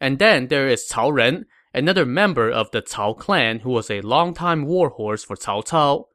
And 0.00 0.18
then 0.18 0.48
there 0.48 0.68
is 0.68 0.90
Cao 0.90 1.12
Ren, 1.12 1.44
another 1.74 2.06
member 2.06 2.50
of 2.50 2.70
the 2.70 2.82
Cao 2.82 3.16
clan 3.16 3.60
who 3.60 3.70
was 3.70 3.90
a 3.90 4.00
longtime 4.00 4.64
warhorse 4.64 5.22
for 5.22 5.36
Cao 5.36 5.62
Cao. 5.64 6.06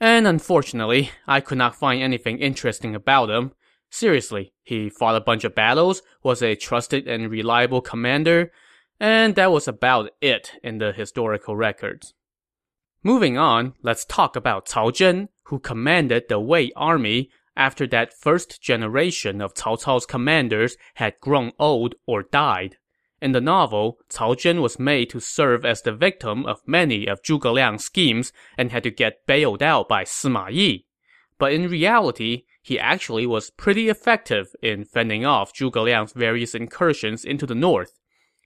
And 0.00 0.26
unfortunately, 0.26 1.10
I 1.26 1.40
could 1.40 1.58
not 1.58 1.76
find 1.76 2.02
anything 2.02 2.38
interesting 2.38 2.94
about 2.94 3.28
him. 3.28 3.52
Seriously, 3.90 4.54
he 4.62 4.88
fought 4.88 5.16
a 5.16 5.20
bunch 5.20 5.44
of 5.44 5.54
battles, 5.54 6.00
was 6.22 6.42
a 6.42 6.54
trusted 6.54 7.06
and 7.06 7.30
reliable 7.30 7.82
commander, 7.82 8.50
and 8.98 9.34
that 9.34 9.52
was 9.52 9.68
about 9.68 10.10
it 10.20 10.52
in 10.62 10.78
the 10.78 10.92
historical 10.92 11.56
records. 11.56 12.14
Moving 13.02 13.36
on, 13.36 13.74
let's 13.82 14.04
talk 14.04 14.36
about 14.36 14.66
Cao 14.66 14.90
Zhen, 14.90 15.28
who 15.44 15.58
commanded 15.58 16.24
the 16.28 16.38
Wei 16.38 16.70
army 16.76 17.30
after 17.56 17.86
that 17.88 18.14
first 18.14 18.62
generation 18.62 19.40
of 19.40 19.54
Cao 19.54 19.82
Cao's 19.82 20.06
commanders 20.06 20.76
had 20.94 21.20
grown 21.20 21.52
old 21.58 21.94
or 22.06 22.22
died. 22.22 22.76
In 23.20 23.32
the 23.32 23.40
novel, 23.40 23.98
Cao 24.08 24.34
Zhen 24.34 24.62
was 24.62 24.78
made 24.78 25.10
to 25.10 25.20
serve 25.20 25.64
as 25.64 25.82
the 25.82 25.92
victim 25.92 26.46
of 26.46 26.66
many 26.66 27.06
of 27.06 27.22
Zhuge 27.22 27.52
Liang's 27.52 27.84
schemes 27.84 28.32
and 28.56 28.72
had 28.72 28.82
to 28.84 28.90
get 28.90 29.26
bailed 29.26 29.62
out 29.62 29.88
by 29.88 30.04
Sima 30.04 30.50
Yi. 30.50 30.86
But 31.38 31.52
in 31.52 31.68
reality, 31.68 32.44
he 32.62 32.78
actually 32.78 33.26
was 33.26 33.50
pretty 33.50 33.88
effective 33.88 34.54
in 34.62 34.84
fending 34.84 35.26
off 35.26 35.52
Zhuge 35.52 35.82
Liang's 35.82 36.12
various 36.12 36.54
incursions 36.54 37.24
into 37.24 37.46
the 37.46 37.54
north. 37.54 37.98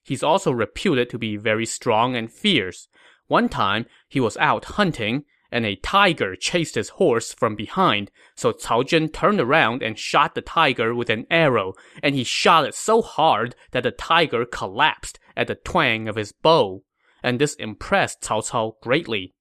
He's 0.03 0.23
also 0.23 0.51
reputed 0.51 1.09
to 1.11 1.19
be 1.19 1.37
very 1.37 1.67
strong 1.67 2.17
and 2.17 2.31
fierce. 2.31 2.89
One 3.27 3.49
time, 3.49 3.87
he 4.09 4.21
was 4.21 4.37
out 4.37 4.65
hunting, 4.65 5.25
and 5.55 5.65
a 5.65 5.77
tiger 5.77 6.35
chased 6.35 6.75
his 6.75 6.89
horse 6.89 7.33
from 7.33 7.55
behind, 7.55 8.11
so 8.35 8.53
Cao 8.53 8.83
Zhen 8.83 9.13
turned 9.13 9.41
around 9.41 9.85
and 9.85 9.97
shot 9.97 10.35
the 10.35 10.41
tiger 10.41 10.93
with 10.97 11.09
an 11.09 11.29
arrow, 11.31 11.75
and 12.03 12.17
he 12.17 12.25
shot 12.25 12.67
it 12.67 12.75
so 12.75 13.01
hard 13.01 13.55
that 13.71 13.85
the 13.85 13.93
tiger 13.93 14.45
collapsed 14.45 15.21
at 15.37 15.47
the 15.47 15.55
twang 15.55 16.09
of 16.09 16.17
his 16.17 16.33
bow. 16.33 16.83
And 17.23 17.41
this 17.41 17.55
impressed 17.55 18.21
Cao 18.21 18.43
Cao 18.43 18.73
greatly. 18.83 19.33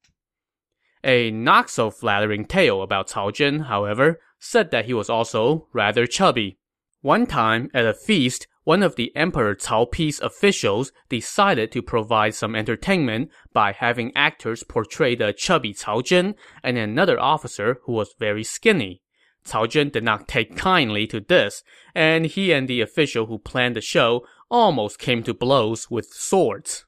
A 1.03 1.31
not 1.31 1.71
so 1.71 1.89
flattering 1.89 2.45
tale 2.45 2.83
about 2.83 3.09
Cao 3.09 3.31
Zhen, 3.31 3.65
however, 3.65 4.19
said 4.39 4.69
that 4.69 4.85
he 4.85 4.93
was 4.93 5.09
also 5.09 5.67
rather 5.73 6.05
chubby. 6.05 6.59
One 7.01 7.25
time, 7.25 7.71
at 7.73 7.87
a 7.87 7.93
feast, 7.95 8.45
one 8.63 8.81
of 8.81 8.95
the 8.95 9.15
Emperor 9.15 9.55
Cao 9.55 9.91
Pi's 9.91 10.19
officials 10.21 10.91
decided 11.09 11.71
to 11.71 11.81
provide 11.81 12.33
some 12.33 12.55
entertainment 12.55 13.29
by 13.51 13.71
having 13.71 14.15
actors 14.15 14.63
portray 14.63 15.15
the 15.15 15.33
chubby 15.33 15.73
Cao 15.73 16.01
Zhen 16.01 16.35
and 16.63 16.77
another 16.77 17.19
officer 17.19 17.79
who 17.83 17.91
was 17.91 18.15
very 18.19 18.43
skinny. 18.43 19.01
Cao 19.45 19.67
Zhen 19.67 19.91
did 19.91 20.03
not 20.03 20.27
take 20.27 20.55
kindly 20.55 21.05
to 21.07 21.19
this, 21.19 21.63
and 21.93 22.25
he 22.25 22.53
and 22.53 22.67
the 22.67 22.81
official 22.81 23.25
who 23.25 23.37
planned 23.37 23.75
the 23.75 23.81
show 23.81 24.25
almost 24.49 24.99
came 24.99 25.23
to 25.23 25.33
blows 25.33 25.91
with 25.91 26.07
swords. 26.13 26.85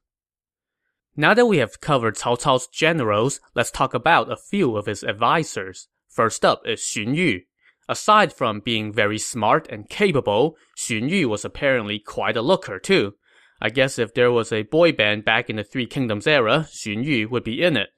Now 1.18 1.34
that 1.34 1.46
we 1.46 1.58
have 1.58 1.82
covered 1.82 2.16
Cao 2.16 2.40
Cao's 2.40 2.68
generals, 2.68 3.40
let's 3.54 3.72
talk 3.72 3.94
about 3.94 4.32
a 4.32 4.38
few 4.38 4.78
of 4.78 4.86
his 4.86 5.04
advisors. 5.04 5.88
First 6.10 6.46
up 6.46 6.62
is 6.66 6.80
Xun 6.82 7.16
Yu. 7.16 7.42
Aside 7.88 8.34
from 8.34 8.62
being 8.62 8.92
very 8.92 9.20
smart 9.20 9.68
and 9.70 9.88
capable, 9.88 10.58
Xun 10.78 11.10
Yu 11.10 11.30
was 11.30 11.46
apparently 11.46 12.00
quite 12.00 12.36
a 12.36 12.42
looker 12.42 12.80
too. 12.80 13.14
I 13.62 13.70
guess 13.70 14.00
if 14.00 14.14
there 14.14 14.32
was 14.32 14.52
a 14.52 14.64
boy 14.64 14.92
band 14.92 15.24
back 15.24 15.50
in 15.50 15.56
the 15.58 15.64
Three 15.64 15.86
Kingdoms 15.86 16.26
era, 16.26 16.68
Xun 16.72 17.04
Yu 17.06 17.30
would 17.30 17.44
be 17.44 17.62
in 17.64 17.78
it. 17.78 17.90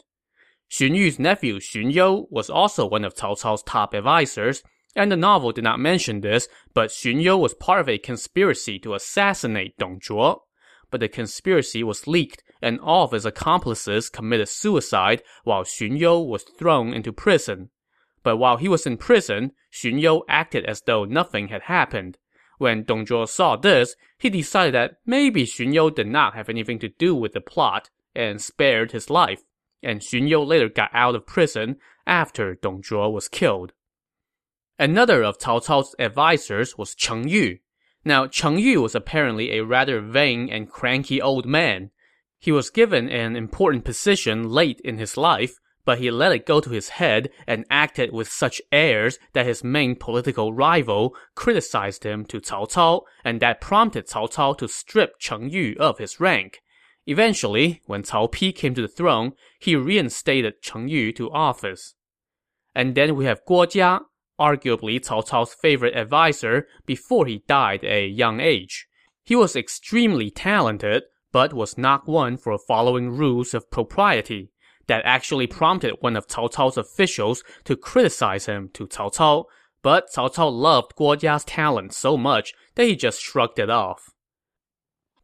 Xun 0.70 0.96
Yu's 0.96 1.17
nephew 1.17 1.60
Xun 1.60 1.94
You 1.94 2.27
was 2.29 2.50
also 2.50 2.86
one 2.86 3.06
of 3.06 3.15
Cao 3.15 3.39
Cao's 3.39 3.63
top 3.63 3.94
advisors, 3.94 4.62
and 4.96 5.10
the 5.10 5.15
novel 5.15 5.53
did 5.53 5.63
not 5.63 5.79
mention 5.79 6.20
this, 6.20 6.50
but 6.74 6.89
Xun 6.89 7.22
You 7.22 7.38
was 7.38 7.53
part 7.53 7.79
of 7.79 7.88
a 7.88 7.98
conspiracy 7.98 8.77
to 8.79 8.94
assassinate 8.94 9.77
Dong 9.77 10.01
Zhuo. 10.01 10.41
But 10.91 11.00
the 11.00 11.08
conspiracy 11.08 11.84
was 11.84 12.08
leaked, 12.08 12.44
and 12.62 12.79
all 12.82 13.06
of 13.06 13.12
his 13.12 13.25
accomplices 13.25 14.10
committed 14.10 14.50
suicide 14.50 15.24
while 15.46 15.63
Xun 15.63 15.98
You 15.98 16.20
was 16.20 16.44
thrown 16.44 16.94
into 16.94 17.13
prison. 17.13 17.70
But 18.28 18.36
while 18.36 18.58
he 18.58 18.68
was 18.68 18.86
in 18.86 18.98
prison, 18.98 19.54
Xun 19.72 20.02
You 20.02 20.26
acted 20.28 20.66
as 20.66 20.82
though 20.82 21.06
nothing 21.06 21.48
had 21.48 21.62
happened. 21.62 22.18
When 22.58 22.84
Dong 22.84 23.06
Zhuo 23.06 23.26
saw 23.26 23.56
this, 23.56 23.96
he 24.18 24.30
decided 24.30 24.74
that 24.74 24.98
maybe 25.06 25.46
Xun 25.46 25.74
You 25.74 25.90
did 25.90 26.08
not 26.08 26.34
have 26.34 26.50
anything 26.50 26.78
to 26.80 26.90
do 26.90 27.16
with 27.16 27.32
the 27.32 27.40
plot 27.40 27.90
and 28.14 28.42
spared 28.42 28.92
his 28.92 29.10
life. 29.10 29.44
And 29.82 30.02
Xun 30.02 30.28
You 30.28 30.44
later 30.44 30.68
got 30.68 30.90
out 30.94 31.16
of 31.16 31.26
prison 31.26 31.78
after 32.06 32.56
Dong 32.56 32.82
Zhuo 32.82 33.10
was 33.14 33.30
killed. 33.30 33.72
Another 34.78 35.24
of 35.24 35.38
Cao 35.40 35.66
Cao's 35.66 35.96
advisors 35.98 36.78
was 36.78 36.96
Cheng 36.96 37.30
Yu. 37.30 37.60
Now, 38.04 38.28
Cheng 38.28 38.60
Yu 38.60 38.82
was 38.82 38.94
apparently 38.94 39.52
a 39.52 39.64
rather 39.64 40.02
vain 40.02 40.50
and 40.50 40.70
cranky 40.70 41.22
old 41.22 41.46
man. 41.46 41.92
He 42.40 42.52
was 42.52 42.72
given 42.72 43.08
an 43.08 43.38
important 43.38 43.86
position 43.86 44.50
late 44.50 44.82
in 44.82 44.98
his 44.98 45.16
life, 45.16 45.62
but 45.88 46.00
he 46.00 46.12
let 46.12 46.34
it 46.34 46.46
go 46.46 46.60
to 46.60 46.72
his 46.72 46.89
head 46.89 47.29
and 47.48 47.63
acted 47.70 48.12
with 48.12 48.27
such 48.27 48.62
airs 48.74 49.17
that 49.32 49.46
his 49.46 49.63
main 49.63 49.96
political 49.96 50.51
rival 50.51 51.15
criticized 51.34 52.03
him 52.03 52.25
to 52.25 52.41
Cao 52.41 52.70
Cao, 52.70 53.03
and 53.24 53.39
that 53.39 53.62
prompted 53.62 54.06
Cao 54.06 54.29
Cao 54.29 54.58
to 54.58 54.67
strip 54.67 55.17
Cheng 55.17 55.50
Yu 55.50 55.77
of 55.79 55.98
his 55.98 56.20
rank. 56.20 56.60
Eventually, 57.06 57.82
when 57.86 58.03
Cao 58.03 58.29
Pi 58.29 58.51
came 58.51 58.75
to 58.75 58.82
the 58.82 58.89
throne, 58.89 59.32
he 59.60 59.77
reinstated 59.77 60.62
Cheng 60.62 60.89
Yu 60.89 61.13
to 61.13 61.32
office. 61.32 61.96
And 62.75 62.94
then 62.94 63.15
we 63.15 63.24
have 63.24 63.46
Guo 63.46 63.65
Jia, 63.65 64.01
arguably 64.38 65.00
Cao 65.00 65.25
Cao's 65.25 65.53
favorite 65.53 65.96
advisor 65.96 66.67
before 66.86 67.27
he 67.27 67.46
died 67.48 67.86
at 67.86 67.91
a 67.91 68.08
young 68.08 68.41
age. 68.41 68.88
He 69.24 69.38
was 69.38 69.56
extremely 69.56 70.32
talented, 70.32 71.03
but 71.32 71.53
was 71.53 71.77
not 71.77 72.10
one 72.10 72.36
for 72.36 72.58
following 72.58 73.12
rules 73.12 73.53
of 73.53 73.72
propriety 73.72 74.51
that 74.88 75.06
actually 75.06 75.48
prompted 75.48 75.96
one 76.00 76.15
of 76.15 76.27
Cao 76.27 76.51
Cao's 76.51 76.77
officials 76.77 77.44
to 77.65 77.75
criticize 77.75 78.46
him 78.46 78.70
to 78.74 78.88
Cao 78.88 79.13
Cao, 79.13 79.46
but 79.82 80.08
Cao 80.13 80.34
Cao 80.34 80.51
loved 80.51 80.96
Guo 80.96 81.15
Jia's 81.15 81.44
talent 81.46 81.94
so 81.94 82.17
much 82.17 82.53
that 82.75 82.86
he 82.86 82.96
just 82.96 83.22
shrugged 83.22 83.60
it 83.60 83.70
off. 83.70 84.10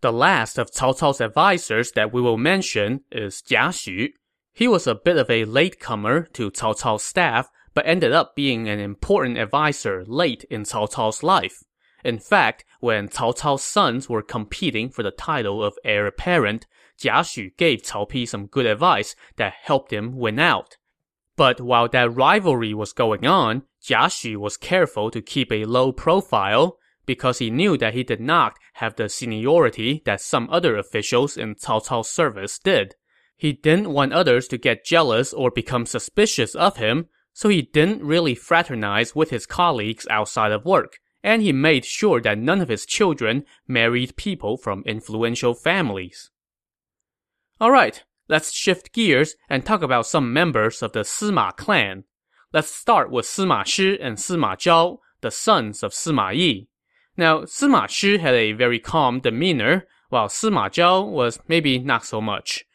The 0.02 0.12
last 0.12 0.58
of 0.58 0.72
Cao 0.72 0.98
Cao's 0.98 1.22
advisors 1.22 1.92
that 1.94 2.14
we 2.14 2.22
will 2.22 2.38
mention 2.38 3.02
is 3.12 3.42
Jia 3.42 3.70
Xu. 3.70 4.10
He 4.54 4.68
was 4.68 4.86
a 4.86 4.96
bit 4.96 5.18
of 5.18 5.30
a 5.30 5.46
latecomer 5.46 6.24
to 6.34 6.52
Cao 6.52 6.78
Cao's 6.78 7.04
staff, 7.04 7.50
but 7.74 7.88
ended 7.88 8.12
up 8.12 8.36
being 8.36 8.68
an 8.68 8.80
important 8.80 9.38
advisor 9.38 10.04
late 10.06 10.44
in 10.50 10.64
Cao 10.64 10.92
Cao's 10.92 11.24
life. 11.24 11.64
In 12.04 12.20
fact, 12.20 12.66
when 12.82 13.08
Cao 13.08 13.34
Cao's 13.34 13.64
sons 13.64 14.10
were 14.10 14.22
competing 14.22 14.90
for 14.90 15.04
the 15.04 15.12
title 15.12 15.64
of 15.64 15.78
heir 15.86 16.06
apparent, 16.06 16.68
Jia 17.00 17.22
Xu 17.22 17.56
gave 17.58 17.84
Cao 17.84 18.10
Pi 18.10 18.26
some 18.26 18.48
good 18.48 18.66
advice 18.66 19.16
that 19.38 19.54
helped 19.64 19.92
him 19.92 20.18
win 20.18 20.40
out. 20.40 20.78
But 21.36 21.60
while 21.60 21.88
that 21.90 22.14
rivalry 22.14 22.74
was 22.74 22.94
going 22.94 23.26
on, 23.26 23.64
Jia 23.84 24.08
Xu 24.08 24.38
was 24.38 24.58
careful 24.58 25.10
to 25.12 25.22
keep 25.22 25.52
a 25.52 25.66
low 25.66 25.92
profile 25.92 26.78
because 27.06 27.40
he 27.40 27.50
knew 27.50 27.78
that 27.78 27.94
he 27.94 28.04
did 28.04 28.22
not 28.22 28.58
have 28.74 28.96
the 28.96 29.10
seniority 29.10 30.02
that 30.06 30.22
some 30.22 30.50
other 30.50 30.78
officials 30.78 31.36
in 31.38 31.56
Cao 31.56 31.86
Cao's 31.86 32.10
service 32.10 32.60
did. 32.60 32.96
He 33.36 33.52
didn't 33.52 33.92
want 33.92 34.14
others 34.14 34.48
to 34.50 34.58
get 34.58 34.86
jealous 34.86 35.34
or 35.34 35.52
become 35.52 35.86
suspicious 35.86 36.56
of 36.56 36.78
him, 36.78 37.08
so 37.34 37.50
he 37.50 37.62
didn't 37.62 38.04
really 38.04 38.36
fraternize 38.36 39.16
with 39.16 39.32
his 39.32 39.46
colleagues 39.46 40.08
outside 40.10 40.52
of 40.52 40.66
work, 40.66 41.00
and 41.24 41.42
he 41.42 41.52
made 41.52 41.84
sure 41.84 42.22
that 42.22 42.38
none 42.38 42.62
of 42.62 42.70
his 42.70 42.86
children 42.86 43.44
married 43.68 44.16
people 44.16 44.56
from 44.56 44.84
influential 44.86 45.54
families. 45.54 46.30
Alright, 47.64 48.04
let's 48.28 48.52
shift 48.52 48.92
gears 48.92 49.36
and 49.50 49.66
talk 49.66 49.82
about 49.82 50.06
some 50.06 50.34
members 50.34 50.84
of 50.84 50.92
the 50.92 51.00
Sima 51.00 51.56
clan. 51.56 52.04
Let's 52.52 52.70
start 52.70 53.10
with 53.10 53.26
Sima 53.26 53.66
Shi 53.66 53.98
and 54.02 54.18
Sima 54.18 54.58
Zhao, 54.58 54.98
the 55.22 55.32
sons 55.32 55.82
of 55.82 55.94
Sima 55.94 56.36
Yi. 56.36 56.68
Now, 57.16 57.44
Sima 57.44 57.88
Shi 57.88 58.18
had 58.18 58.34
a 58.34 58.52
very 58.52 58.82
calm 58.82 59.22
demeanor, 59.22 59.86
while 60.10 60.28
Sima 60.28 60.70
Zhao 60.72 61.10
was 61.10 61.40
maybe 61.48 61.80
not 61.80 62.04
so 62.04 62.20
much. 62.20 62.66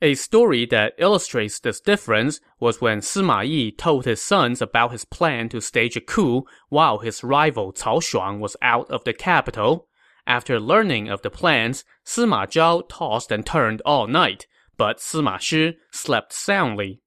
A 0.00 0.14
story 0.14 0.64
that 0.66 0.92
illustrates 0.96 1.58
this 1.58 1.80
difference 1.80 2.38
was 2.60 2.80
when 2.80 3.00
Sima 3.00 3.44
Yi 3.44 3.72
told 3.72 4.04
his 4.04 4.22
sons 4.22 4.62
about 4.62 4.92
his 4.92 5.04
plan 5.04 5.48
to 5.48 5.60
stage 5.60 5.96
a 5.96 6.00
coup 6.00 6.44
while 6.68 6.98
his 6.98 7.24
rival 7.24 7.72
Cao 7.72 8.00
Shuang 8.00 8.38
was 8.38 8.56
out 8.62 8.88
of 8.92 9.02
the 9.02 9.12
capital. 9.12 9.88
After 10.26 10.58
learning 10.58 11.08
of 11.08 11.22
the 11.22 11.30
plans, 11.30 11.84
Sima 12.04 12.46
Zhao 12.46 12.88
tossed 12.88 13.30
and 13.30 13.46
turned 13.46 13.80
all 13.84 14.06
night, 14.06 14.46
but 14.76 14.98
Sima 14.98 15.40
Shi 15.40 15.76
slept 15.92 16.32
soundly. 16.32 17.00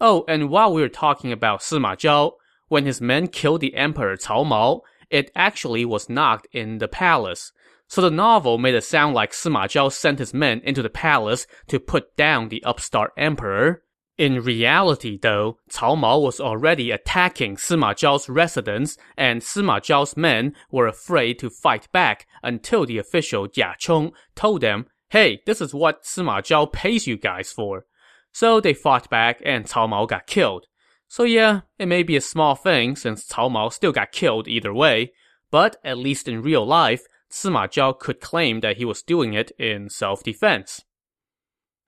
Oh, 0.00 0.24
and 0.26 0.48
while 0.48 0.72
we 0.72 0.82
are 0.82 0.88
talking 0.88 1.32
about 1.32 1.60
Sima 1.60 1.96
Zhao, 1.96 2.32
when 2.68 2.86
his 2.86 3.00
men 3.00 3.28
killed 3.28 3.60
the 3.60 3.74
emperor 3.74 4.16
Cao 4.16 4.44
Mao, 4.44 4.82
it 5.10 5.30
actually 5.34 5.84
was 5.84 6.08
not 6.08 6.46
in 6.52 6.78
the 6.78 6.88
palace. 6.88 7.52
So 7.88 8.00
the 8.00 8.10
novel 8.10 8.58
made 8.58 8.74
it 8.74 8.84
sound 8.84 9.14
like 9.14 9.32
Sima 9.32 9.66
Zhao 9.66 9.92
sent 9.92 10.18
his 10.18 10.34
men 10.34 10.60
into 10.64 10.82
the 10.82 10.90
palace 10.90 11.46
to 11.68 11.78
put 11.78 12.16
down 12.16 12.48
the 12.48 12.64
upstart 12.64 13.12
emperor. 13.16 13.82
In 14.18 14.42
reality, 14.42 15.18
though, 15.20 15.58
Cao 15.70 15.94
Mao 15.96 16.18
was 16.18 16.40
already 16.40 16.90
attacking 16.90 17.56
Sima 17.56 17.94
Zhao's 17.94 18.30
residence, 18.30 18.96
and 19.16 19.42
Sima 19.42 19.78
Zhao's 19.80 20.16
men 20.16 20.54
were 20.70 20.86
afraid 20.86 21.38
to 21.40 21.50
fight 21.50 21.92
back 21.92 22.26
until 22.42 22.86
the 22.86 22.96
official 22.96 23.46
Jia 23.46 23.76
Chong 23.76 24.12
told 24.34 24.62
them, 24.62 24.86
hey, 25.10 25.42
this 25.44 25.60
is 25.60 25.74
what 25.74 26.04
Sima 26.04 26.38
Zhao 26.38 26.72
pays 26.72 27.06
you 27.06 27.18
guys 27.18 27.52
for. 27.52 27.84
So 28.32 28.58
they 28.58 28.72
fought 28.72 29.10
back 29.10 29.42
and 29.44 29.66
Cao 29.66 29.88
Mao 29.88 30.06
got 30.06 30.26
killed. 30.26 30.66
So 31.08 31.24
yeah, 31.24 31.60
it 31.78 31.86
may 31.86 32.02
be 32.02 32.16
a 32.16 32.22
small 32.22 32.54
thing 32.54 32.96
since 32.96 33.26
Cao 33.26 33.50
Mao 33.50 33.68
still 33.68 33.92
got 33.92 34.12
killed 34.12 34.48
either 34.48 34.72
way, 34.72 35.12
but 35.50 35.76
at 35.84 35.98
least 35.98 36.26
in 36.26 36.42
real 36.42 36.66
life, 36.66 37.02
Sima 37.30 37.68
Zhao 37.68 37.98
could 37.98 38.20
claim 38.20 38.60
that 38.60 38.78
he 38.78 38.86
was 38.86 39.02
doing 39.02 39.34
it 39.34 39.52
in 39.58 39.90
self-defense. 39.90 40.85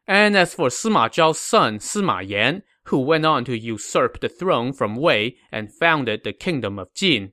And 0.08 0.38
as 0.38 0.54
for 0.54 0.68
Sima 0.68 1.10
Zhao's 1.10 1.38
son 1.38 1.80
Sima 1.80 2.26
Yan, 2.26 2.62
who 2.84 2.98
went 2.98 3.26
on 3.26 3.44
to 3.44 3.58
usurp 3.58 4.20
the 4.20 4.30
throne 4.30 4.72
from 4.72 4.96
Wei 4.96 5.36
and 5.52 5.70
founded 5.70 6.24
the 6.24 6.32
kingdom 6.32 6.78
of 6.78 6.94
Jin, 6.94 7.32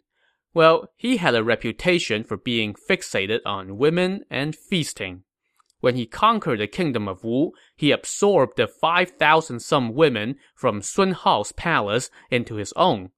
well, 0.54 0.90
he 0.98 1.16
had 1.18 1.36
a 1.36 1.44
reputation 1.44 2.26
for 2.26 2.36
being 2.36 2.76
fixated 2.90 3.40
on 3.46 3.78
women 3.78 4.26
and 4.30 4.58
feasting. 4.58 5.24
When 5.80 5.96
he 5.96 6.06
conquered 6.06 6.60
the 6.60 6.68
kingdom 6.68 7.08
of 7.08 7.24
Wu, 7.24 7.54
he 7.78 7.92
absorbed 7.92 8.58
the 8.58 8.68
5,000 8.68 9.62
some 9.62 9.94
women 9.94 10.36
from 10.54 10.82
Sun 10.82 11.12
Hao's 11.12 11.54
palace 11.54 12.10
into 12.30 12.56
his 12.56 12.74
own. 12.76 13.12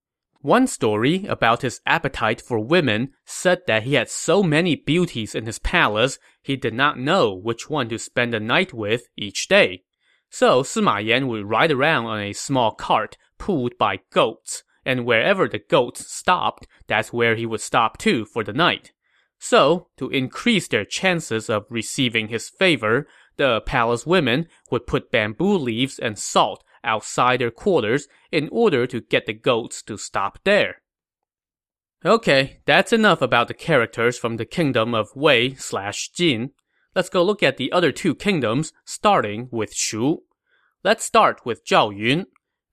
One 0.48 0.68
story 0.68 1.26
about 1.26 1.62
his 1.62 1.82
appetite 1.86 2.40
for 2.40 2.58
women 2.58 3.12
said 3.26 3.64
that 3.68 3.84
he 3.84 3.96
had 3.96 4.10
so 4.10 4.42
many 4.42 4.78
beauties 4.78 5.36
in 5.36 5.46
his 5.46 5.60
palace, 5.60 6.20
he 6.42 6.56
did 6.56 6.74
not 6.74 6.98
know 6.98 7.34
which 7.34 7.70
one 7.70 7.90
to 7.90 8.00
spend 8.00 8.32
the 8.32 8.40
night 8.40 8.74
with 8.74 9.10
each 9.18 9.50
day. 9.50 9.84
So 10.30 10.64
Sima 10.64 11.04
Yan 11.06 11.28
would 11.28 11.50
ride 11.50 11.74
around 11.74 12.06
on 12.06 12.22
a 12.22 12.32
small 12.32 12.72
cart 12.72 13.18
pulled 13.38 13.78
by 13.78 14.00
goats, 14.14 14.64
and 14.86 15.06
wherever 15.06 15.50
the 15.50 15.60
goats 15.60 16.10
stopped, 16.10 16.66
that's 16.88 17.12
where 17.12 17.36
he 17.36 17.46
would 17.46 17.60
stop 17.60 17.98
too 17.98 18.24
for 18.24 18.42
the 18.42 18.54
night. 18.54 18.94
So, 19.40 19.90
to 19.98 20.10
increase 20.12 20.70
their 20.70 20.86
chances 20.86 21.50
of 21.50 21.66
receiving 21.70 22.30
his 22.30 22.48
favor, 22.48 23.06
the 23.36 23.60
palace 23.66 24.06
women 24.06 24.48
would 24.72 24.88
put 24.88 25.12
bamboo 25.12 25.58
leaves 25.58 26.00
and 26.00 26.18
salt 26.18 26.64
outside 26.88 27.40
their 27.40 27.52
quarters 27.52 28.08
in 28.32 28.50
order 28.52 28.88
to 28.88 29.02
get 29.02 29.28
the 29.28 29.34
goats 29.34 29.84
to 29.84 29.98
stop 29.98 30.40
there. 30.44 30.82
Okay, 32.06 32.62
that's 32.66 32.94
enough 32.94 33.22
about 33.22 33.48
the 33.48 33.54
characters 33.54 34.18
from 34.18 34.38
the 34.38 34.46
kingdom 34.46 34.96
of 34.96 35.10
Wei 35.16 35.54
slash 35.56 36.10
Jin. 36.10 36.52
Let's 36.96 37.10
go 37.10 37.24
look 37.24 37.44
at 37.44 37.58
the 37.58 37.72
other 37.72 37.92
two 37.92 38.16
kingdoms, 38.16 38.72
starting 38.86 39.50
with 39.52 39.74
Shu. 39.74 40.24
Let's 40.84 41.04
start 41.04 41.46
with 41.46 41.66
Zhao 41.66 41.96
Yun. 41.96 42.26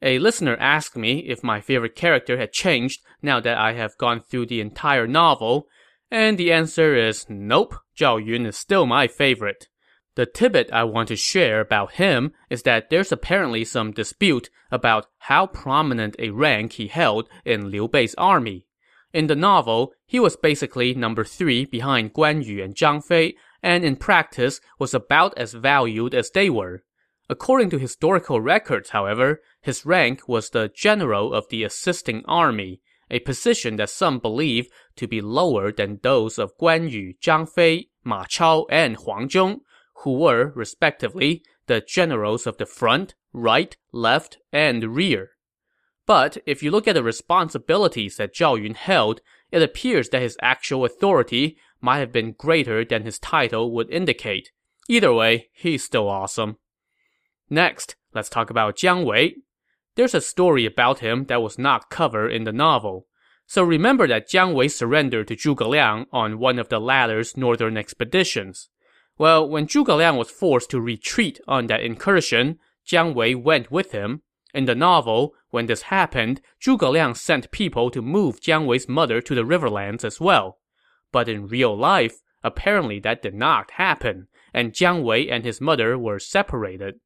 A 0.02 0.18
listener 0.18 0.56
asked 0.60 0.96
me 0.96 1.20
if 1.20 1.42
my 1.42 1.60
favorite 1.60 1.96
character 1.96 2.38
had 2.38 2.52
changed 2.52 3.00
now 3.22 3.40
that 3.40 3.56
I 3.56 3.72
have 3.72 3.98
gone 3.98 4.20
through 4.20 4.46
the 4.46 4.60
entire 4.60 5.06
novel, 5.06 5.66
and 6.10 6.38
the 6.38 6.52
answer 6.52 6.94
is 6.94 7.26
nope, 7.28 7.74
Zhao 7.98 8.24
Yun 8.24 8.46
is 8.46 8.56
still 8.56 8.86
my 8.86 9.06
favorite. 9.08 9.68
The 10.16 10.26
tidbit 10.26 10.70
I 10.72 10.84
want 10.84 11.08
to 11.08 11.16
share 11.16 11.60
about 11.60 11.94
him 11.94 12.32
is 12.48 12.62
that 12.62 12.88
there's 12.88 13.10
apparently 13.10 13.64
some 13.64 13.90
dispute 13.90 14.48
about 14.70 15.06
how 15.18 15.48
prominent 15.48 16.14
a 16.20 16.30
rank 16.30 16.74
he 16.74 16.86
held 16.86 17.28
in 17.44 17.70
Liu 17.70 17.88
Bei's 17.88 18.14
army. 18.14 18.68
In 19.12 19.26
the 19.26 19.34
novel, 19.34 19.92
he 20.06 20.20
was 20.20 20.36
basically 20.36 20.94
number 20.94 21.24
three 21.24 21.64
behind 21.64 22.12
Guan 22.12 22.44
Yu 22.44 22.62
and 22.62 22.76
Zhang 22.76 23.02
Fei, 23.02 23.34
and 23.62 23.84
in 23.84 23.96
practice 23.96 24.60
was 24.78 24.94
about 24.94 25.36
as 25.36 25.54
valued 25.54 26.14
as 26.14 26.30
they 26.30 26.48
were. 26.48 26.84
According 27.28 27.70
to 27.70 27.78
historical 27.78 28.40
records, 28.40 28.90
however, 28.90 29.40
his 29.62 29.86
rank 29.86 30.28
was 30.28 30.50
the 30.50 30.70
general 30.72 31.32
of 31.32 31.48
the 31.48 31.64
assisting 31.64 32.22
army, 32.26 32.82
a 33.10 33.18
position 33.20 33.76
that 33.76 33.90
some 33.90 34.18
believe 34.18 34.68
to 34.96 35.08
be 35.08 35.20
lower 35.20 35.72
than 35.72 36.00
those 36.02 36.38
of 36.38 36.56
Guan 36.58 36.90
Yu, 36.90 37.14
Zhang 37.20 37.48
Fei, 37.48 37.88
Ma 38.04 38.24
Chao, 38.28 38.66
and 38.70 38.96
Huang 38.96 39.28
Zhong, 39.28 39.60
who 40.04 40.12
were, 40.12 40.52
respectively, 40.54 41.42
the 41.66 41.80
generals 41.80 42.46
of 42.46 42.58
the 42.58 42.66
front, 42.66 43.14
right, 43.32 43.76
left, 43.92 44.38
and 44.52 44.94
rear. 44.94 45.30
But 46.06 46.38
if 46.46 46.62
you 46.62 46.70
look 46.70 46.86
at 46.86 46.94
the 46.94 47.02
responsibilities 47.02 48.16
that 48.16 48.34
Zhao 48.34 48.62
Yun 48.62 48.74
held, 48.74 49.20
it 49.50 49.62
appears 49.62 50.10
that 50.10 50.22
his 50.22 50.36
actual 50.42 50.84
authority 50.84 51.56
might 51.80 51.98
have 51.98 52.12
been 52.12 52.32
greater 52.32 52.84
than 52.84 53.04
his 53.04 53.18
title 53.18 53.72
would 53.72 53.90
indicate. 53.90 54.50
Either 54.88 55.12
way, 55.12 55.48
he's 55.52 55.82
still 55.82 56.08
awesome. 56.08 56.58
Next, 57.48 57.96
let's 58.12 58.28
talk 58.28 58.50
about 58.50 58.76
Jiang 58.76 59.04
Wei. 59.04 59.36
There's 59.94 60.14
a 60.14 60.20
story 60.20 60.66
about 60.66 60.98
him 60.98 61.24
that 61.26 61.42
was 61.42 61.58
not 61.58 61.88
covered 61.88 62.30
in 62.30 62.44
the 62.44 62.52
novel. 62.52 63.06
So 63.46 63.62
remember 63.62 64.06
that 64.08 64.28
Jiang 64.28 64.54
Wei 64.54 64.68
surrendered 64.68 65.28
to 65.28 65.36
Zhuge 65.36 65.66
Liang 65.66 66.06
on 66.12 66.38
one 66.38 66.58
of 66.58 66.68
the 66.68 66.80
latter's 66.80 67.36
northern 67.36 67.76
expeditions. 67.76 68.68
Well, 69.16 69.48
when 69.48 69.66
Zhuge 69.66 69.96
Liang 69.96 70.16
was 70.16 70.30
forced 70.30 70.70
to 70.70 70.80
retreat 70.80 71.40
on 71.46 71.68
that 71.68 71.82
incursion, 71.82 72.58
Jiang 72.86 73.14
Wei 73.14 73.34
went 73.34 73.70
with 73.70 73.92
him. 73.92 74.22
In 74.52 74.64
the 74.64 74.74
novel, 74.74 75.34
when 75.50 75.66
this 75.66 75.82
happened, 75.82 76.40
Zhuge 76.60 76.90
Liang 76.90 77.14
sent 77.14 77.50
people 77.50 77.90
to 77.90 78.02
move 78.02 78.40
Jiang 78.40 78.66
Wei's 78.66 78.88
mother 78.88 79.20
to 79.20 79.34
the 79.34 79.44
riverlands 79.44 80.04
as 80.04 80.20
well. 80.20 80.58
But 81.12 81.28
in 81.28 81.46
real 81.46 81.76
life, 81.76 82.16
apparently 82.42 82.98
that 83.00 83.22
did 83.22 83.34
not 83.34 83.72
happen, 83.72 84.26
and 84.52 84.72
Jiang 84.72 85.02
Wei 85.02 85.28
and 85.28 85.44
his 85.44 85.60
mother 85.60 85.96
were 85.96 86.18
separated. 86.18 86.96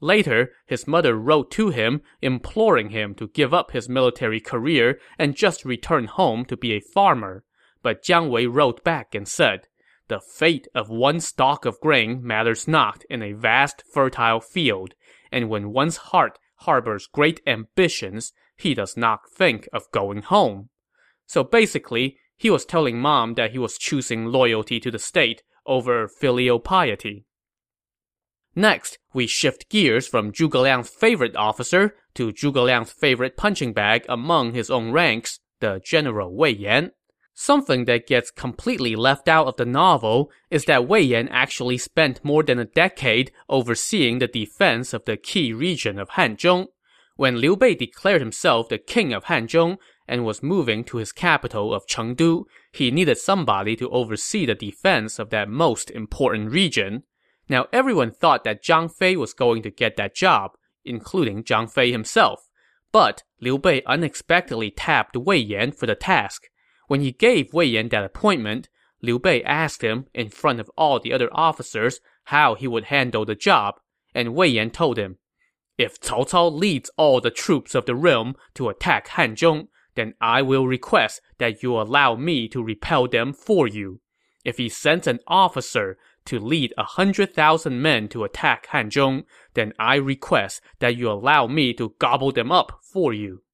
Later, 0.00 0.52
his 0.66 0.88
mother 0.88 1.14
wrote 1.14 1.50
to 1.52 1.68
him, 1.68 2.02
imploring 2.20 2.90
him 2.90 3.14
to 3.14 3.28
give 3.28 3.54
up 3.54 3.70
his 3.70 3.88
military 3.88 4.40
career 4.40 4.98
and 5.18 5.36
just 5.36 5.64
return 5.64 6.06
home 6.06 6.44
to 6.46 6.56
be 6.56 6.72
a 6.72 6.80
farmer. 6.80 7.44
But 7.82 8.02
Jiang 8.02 8.30
Wei 8.30 8.46
wrote 8.46 8.82
back 8.82 9.14
and 9.14 9.28
said, 9.28 9.68
the 10.12 10.20
fate 10.20 10.68
of 10.74 10.90
one 10.90 11.18
stalk 11.18 11.64
of 11.64 11.80
grain 11.80 12.22
matters 12.22 12.68
not 12.68 13.02
in 13.08 13.22
a 13.22 13.32
vast, 13.32 13.82
fertile 13.94 14.42
field, 14.42 14.92
and 15.32 15.48
when 15.48 15.72
one's 15.72 15.96
heart 16.12 16.38
harbors 16.56 17.06
great 17.06 17.40
ambitions, 17.46 18.34
he 18.54 18.74
does 18.74 18.94
not 18.94 19.20
think 19.34 19.66
of 19.72 19.90
going 19.90 20.20
home. 20.20 20.68
So 21.26 21.42
basically, 21.42 22.18
he 22.36 22.50
was 22.50 22.66
telling 22.66 23.00
mom 23.00 23.36
that 23.36 23.52
he 23.52 23.58
was 23.58 23.78
choosing 23.78 24.26
loyalty 24.26 24.78
to 24.80 24.90
the 24.90 24.98
state 24.98 25.42
over 25.64 26.06
filial 26.06 26.60
piety. 26.60 27.24
Next, 28.54 28.98
we 29.14 29.26
shift 29.26 29.70
gears 29.70 30.06
from 30.06 30.30
Zhuge 30.30 30.60
Liang's 30.60 30.90
favorite 30.90 31.36
officer 31.36 31.94
to 32.16 32.34
Zhuge 32.34 32.62
Liang's 32.62 32.92
favorite 32.92 33.38
punching 33.38 33.72
bag 33.72 34.04
among 34.10 34.52
his 34.52 34.70
own 34.70 34.92
ranks, 34.92 35.40
the 35.60 35.80
General 35.82 36.36
Wei 36.36 36.50
Yan. 36.50 36.90
Something 37.34 37.86
that 37.86 38.06
gets 38.06 38.30
completely 38.30 38.94
left 38.94 39.26
out 39.26 39.46
of 39.46 39.56
the 39.56 39.64
novel 39.64 40.30
is 40.50 40.66
that 40.66 40.86
Wei 40.86 41.00
Yan 41.00 41.28
actually 41.28 41.78
spent 41.78 42.24
more 42.24 42.42
than 42.42 42.58
a 42.58 42.66
decade 42.66 43.32
overseeing 43.48 44.18
the 44.18 44.26
defense 44.26 44.92
of 44.92 45.06
the 45.06 45.16
key 45.16 45.52
region 45.52 45.98
of 45.98 46.10
Hanzhong. 46.10 46.66
When 47.16 47.38
Liu 47.38 47.56
Bei 47.56 47.74
declared 47.74 48.20
himself 48.20 48.68
the 48.68 48.78
king 48.78 49.12
of 49.12 49.24
Hanzhong 49.24 49.78
and 50.06 50.24
was 50.24 50.42
moving 50.42 50.84
to 50.84 50.98
his 50.98 51.12
capital 51.12 51.72
of 51.72 51.86
Chengdu, 51.86 52.44
he 52.70 52.90
needed 52.90 53.16
somebody 53.16 53.76
to 53.76 53.90
oversee 53.90 54.44
the 54.44 54.54
defense 54.54 55.18
of 55.18 55.30
that 55.30 55.48
most 55.48 55.90
important 55.90 56.50
region. 56.50 57.04
Now 57.48 57.66
everyone 57.72 58.12
thought 58.12 58.44
that 58.44 58.62
Zhang 58.62 58.90
Fei 58.90 59.16
was 59.16 59.32
going 59.32 59.62
to 59.62 59.70
get 59.70 59.96
that 59.96 60.14
job, 60.14 60.52
including 60.84 61.44
Zhang 61.44 61.70
Fei 61.70 61.92
himself. 61.92 62.48
But 62.92 63.22
Liu 63.40 63.58
Bei 63.58 63.82
unexpectedly 63.86 64.70
tapped 64.70 65.16
Wei 65.16 65.36
Yan 65.36 65.72
for 65.72 65.86
the 65.86 65.94
task. 65.94 66.48
When 66.92 67.00
he 67.00 67.12
gave 67.12 67.54
Wei 67.54 67.64
Yan 67.64 67.88
that 67.88 68.04
appointment, 68.04 68.68
Liu 69.00 69.18
Bei 69.18 69.40
asked 69.44 69.80
him 69.80 70.08
in 70.12 70.28
front 70.28 70.60
of 70.60 70.70
all 70.76 71.00
the 71.00 71.14
other 71.14 71.30
officers 71.32 72.00
how 72.24 72.54
he 72.54 72.68
would 72.68 72.84
handle 72.84 73.24
the 73.24 73.34
job, 73.34 73.76
and 74.14 74.34
Wei 74.34 74.48
Yan 74.48 74.68
told 74.68 74.98
him, 74.98 75.16
If 75.78 75.98
Cao 75.98 76.28
Cao 76.28 76.52
leads 76.52 76.90
all 76.98 77.22
the 77.22 77.30
troops 77.30 77.74
of 77.74 77.86
the 77.86 77.94
realm 77.94 78.36
to 78.56 78.68
attack 78.68 79.08
Hanzhong, 79.08 79.68
then 79.94 80.12
I 80.20 80.42
will 80.42 80.66
request 80.66 81.22
that 81.38 81.62
you 81.62 81.80
allow 81.80 82.14
me 82.14 82.46
to 82.48 82.62
repel 82.62 83.08
them 83.08 83.32
for 83.32 83.66
you. 83.66 84.02
If 84.44 84.58
he 84.58 84.68
sends 84.68 85.06
an 85.06 85.20
officer 85.26 85.96
to 86.26 86.38
lead 86.38 86.74
a 86.76 86.84
hundred 86.84 87.32
thousand 87.32 87.80
men 87.80 88.06
to 88.08 88.24
attack 88.24 88.66
Hanzhong, 88.66 89.24
then 89.54 89.72
I 89.78 89.94
request 89.94 90.60
that 90.80 90.96
you 90.96 91.10
allow 91.10 91.46
me 91.46 91.72
to 91.72 91.94
gobble 91.98 92.32
them 92.32 92.52
up 92.52 92.80
for 92.82 93.14
you. 93.14 93.44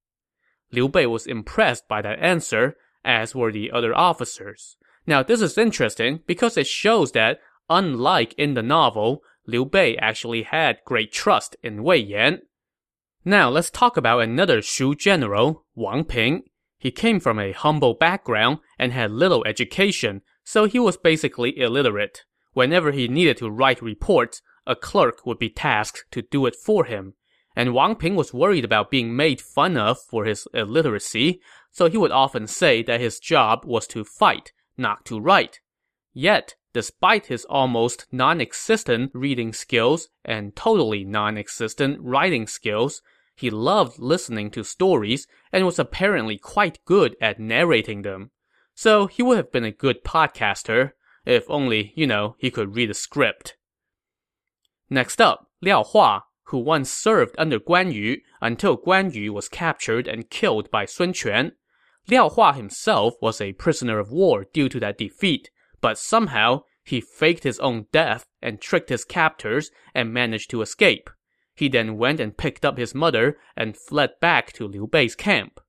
Liu 0.72 0.88
Bei 0.88 1.06
was 1.06 1.28
impressed 1.28 1.86
by 1.86 2.02
that 2.02 2.18
answer, 2.18 2.74
as 3.08 3.34
were 3.34 3.50
the 3.50 3.72
other 3.72 3.94
officers. 3.96 4.76
Now, 5.06 5.22
this 5.22 5.40
is 5.40 5.56
interesting 5.56 6.20
because 6.26 6.58
it 6.58 6.66
shows 6.66 7.12
that, 7.12 7.40
unlike 7.70 8.34
in 8.34 8.52
the 8.52 8.62
novel, 8.62 9.22
Liu 9.46 9.64
Bei 9.64 9.96
actually 9.96 10.42
had 10.42 10.84
great 10.84 11.10
trust 11.10 11.56
in 11.62 11.82
Wei 11.82 11.96
Yan. 11.96 12.42
Now, 13.24 13.48
let's 13.48 13.70
talk 13.70 13.96
about 13.96 14.20
another 14.20 14.60
Shu 14.60 14.94
general, 14.94 15.64
Wang 15.74 16.04
Ping. 16.04 16.42
He 16.78 16.90
came 16.90 17.18
from 17.18 17.38
a 17.38 17.52
humble 17.52 17.94
background 17.94 18.58
and 18.78 18.92
had 18.92 19.10
little 19.10 19.42
education, 19.46 20.20
so 20.44 20.66
he 20.66 20.78
was 20.78 20.98
basically 20.98 21.58
illiterate. 21.58 22.24
Whenever 22.52 22.92
he 22.92 23.08
needed 23.08 23.38
to 23.38 23.50
write 23.50 23.80
reports, 23.80 24.42
a 24.66 24.76
clerk 24.76 25.24
would 25.24 25.38
be 25.38 25.48
tasked 25.48 26.04
to 26.10 26.20
do 26.20 26.44
it 26.44 26.54
for 26.54 26.84
him. 26.84 27.14
And 27.58 27.74
Wang 27.74 27.96
Ping 27.96 28.14
was 28.14 28.32
worried 28.32 28.64
about 28.64 28.88
being 28.88 29.16
made 29.16 29.40
fun 29.40 29.76
of 29.76 30.00
for 30.00 30.24
his 30.24 30.46
illiteracy, 30.54 31.40
so 31.72 31.90
he 31.90 31.96
would 31.96 32.12
often 32.12 32.46
say 32.46 32.84
that 32.84 33.00
his 33.00 33.18
job 33.18 33.64
was 33.64 33.88
to 33.88 34.04
fight, 34.04 34.52
not 34.76 35.04
to 35.06 35.18
write. 35.18 35.58
Yet, 36.14 36.54
despite 36.72 37.26
his 37.26 37.44
almost 37.46 38.06
non-existent 38.12 39.10
reading 39.12 39.52
skills 39.52 40.08
and 40.24 40.54
totally 40.54 41.02
non-existent 41.02 41.98
writing 42.00 42.46
skills, 42.46 43.02
he 43.34 43.50
loved 43.50 43.98
listening 43.98 44.52
to 44.52 44.62
stories 44.62 45.26
and 45.52 45.66
was 45.66 45.80
apparently 45.80 46.38
quite 46.38 46.78
good 46.84 47.16
at 47.20 47.40
narrating 47.40 48.02
them. 48.02 48.30
So 48.76 49.08
he 49.08 49.24
would 49.24 49.36
have 49.36 49.50
been 49.50 49.64
a 49.64 49.72
good 49.72 50.04
podcaster, 50.04 50.92
if 51.26 51.50
only, 51.50 51.92
you 51.96 52.06
know, 52.06 52.36
he 52.38 52.52
could 52.52 52.76
read 52.76 52.90
a 52.90 52.94
script. 52.94 53.56
Next 54.88 55.20
up, 55.20 55.48
Liao 55.60 55.82
Hua, 55.82 56.22
who 56.48 56.58
once 56.58 56.90
served 56.90 57.34
under 57.38 57.60
Guan 57.60 57.92
Yu 57.92 58.18
until 58.40 58.76
Guan 58.76 59.14
Yu 59.14 59.32
was 59.32 59.48
captured 59.48 60.08
and 60.08 60.30
killed 60.30 60.70
by 60.70 60.86
Sun 60.86 61.12
Quan. 61.12 61.52
Liao 62.08 62.30
Hua 62.30 62.54
himself 62.54 63.14
was 63.20 63.40
a 63.40 63.52
prisoner 63.52 63.98
of 63.98 64.10
war 64.10 64.46
due 64.52 64.68
to 64.70 64.80
that 64.80 64.96
defeat, 64.96 65.50
but 65.80 65.98
somehow 65.98 66.62
he 66.82 67.02
faked 67.02 67.44
his 67.44 67.60
own 67.60 67.86
death 67.92 68.26
and 68.40 68.60
tricked 68.60 68.88
his 68.88 69.04
captors 69.04 69.70
and 69.94 70.12
managed 70.12 70.48
to 70.50 70.62
escape. 70.62 71.10
He 71.54 71.68
then 71.68 71.98
went 71.98 72.18
and 72.18 72.36
picked 72.36 72.64
up 72.64 72.78
his 72.78 72.94
mother 72.94 73.36
and 73.56 73.76
fled 73.76 74.12
back 74.20 74.52
to 74.54 74.66
Liu 74.66 74.86
Bei's 74.86 75.14
camp. 75.14 75.60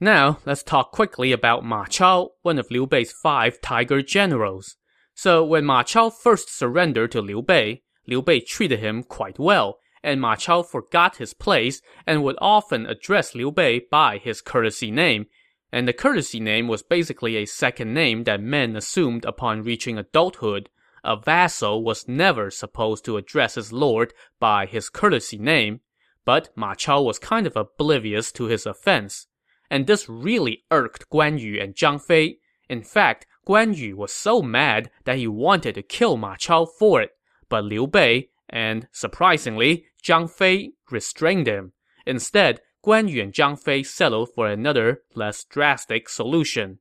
Now, 0.00 0.38
let's 0.44 0.62
talk 0.62 0.92
quickly 0.92 1.32
about 1.32 1.64
Ma 1.64 1.86
Chao, 1.86 2.32
one 2.42 2.58
of 2.58 2.70
Liu 2.70 2.86
Bei's 2.86 3.12
five 3.12 3.60
tiger 3.62 4.02
generals. 4.02 4.76
So, 5.14 5.44
when 5.44 5.64
Ma 5.64 5.82
Chao 5.82 6.10
first 6.10 6.54
surrendered 6.54 7.10
to 7.12 7.22
Liu 7.22 7.42
Bei, 7.42 7.82
Liu 8.08 8.22
Bei 8.22 8.40
treated 8.40 8.80
him 8.80 9.04
quite 9.04 9.38
well, 9.38 9.78
and 10.02 10.20
Ma 10.20 10.34
Chao 10.34 10.62
forgot 10.62 11.18
his 11.18 11.32
place 11.32 11.80
and 12.06 12.24
would 12.24 12.36
often 12.40 12.86
address 12.86 13.36
Liu 13.36 13.52
Bei 13.52 13.82
by 13.90 14.18
his 14.18 14.40
courtesy 14.40 14.90
name. 14.90 15.26
And 15.70 15.86
the 15.86 15.92
courtesy 15.92 16.40
name 16.40 16.66
was 16.66 16.82
basically 16.82 17.36
a 17.36 17.44
second 17.44 17.94
name 17.94 18.24
that 18.24 18.40
men 18.40 18.74
assumed 18.74 19.24
upon 19.24 19.62
reaching 19.62 19.98
adulthood. 19.98 20.70
A 21.04 21.16
vassal 21.16 21.84
was 21.84 22.08
never 22.08 22.50
supposed 22.50 23.04
to 23.04 23.16
address 23.16 23.54
his 23.54 23.72
lord 23.72 24.12
by 24.40 24.66
his 24.66 24.88
courtesy 24.88 25.38
name, 25.38 25.80
but 26.24 26.50
Ma 26.56 26.74
Chao 26.74 27.02
was 27.02 27.20
kind 27.20 27.46
of 27.46 27.56
oblivious 27.56 28.32
to 28.32 28.46
his 28.46 28.66
offense 28.66 29.28
and 29.70 29.86
this 29.86 30.08
really 30.08 30.64
irked 30.70 31.08
Guan 31.10 31.38
Yu 31.38 31.60
and 31.60 31.74
Zhang 31.74 32.00
Fei. 32.00 32.38
In 32.68 32.82
fact, 32.82 33.26
Guan 33.46 33.76
Yu 33.76 33.96
was 33.96 34.12
so 34.12 34.42
mad 34.42 34.90
that 35.04 35.18
he 35.18 35.26
wanted 35.26 35.74
to 35.74 35.82
kill 35.82 36.16
Ma 36.16 36.36
Chao 36.36 36.64
for 36.64 37.00
it, 37.02 37.10
but 37.48 37.64
Liu 37.64 37.86
Bei 37.86 38.28
and, 38.48 38.88
surprisingly, 38.92 39.86
Zhang 40.02 40.30
Fei 40.30 40.72
restrained 40.90 41.46
him. 41.46 41.72
Instead, 42.06 42.60
Guan 42.84 43.08
Yu 43.08 43.22
and 43.22 43.32
Zhang 43.32 43.58
Fei 43.58 43.82
settled 43.82 44.30
for 44.34 44.46
another, 44.46 45.02
less 45.14 45.44
drastic 45.44 46.08
solution. 46.08 46.78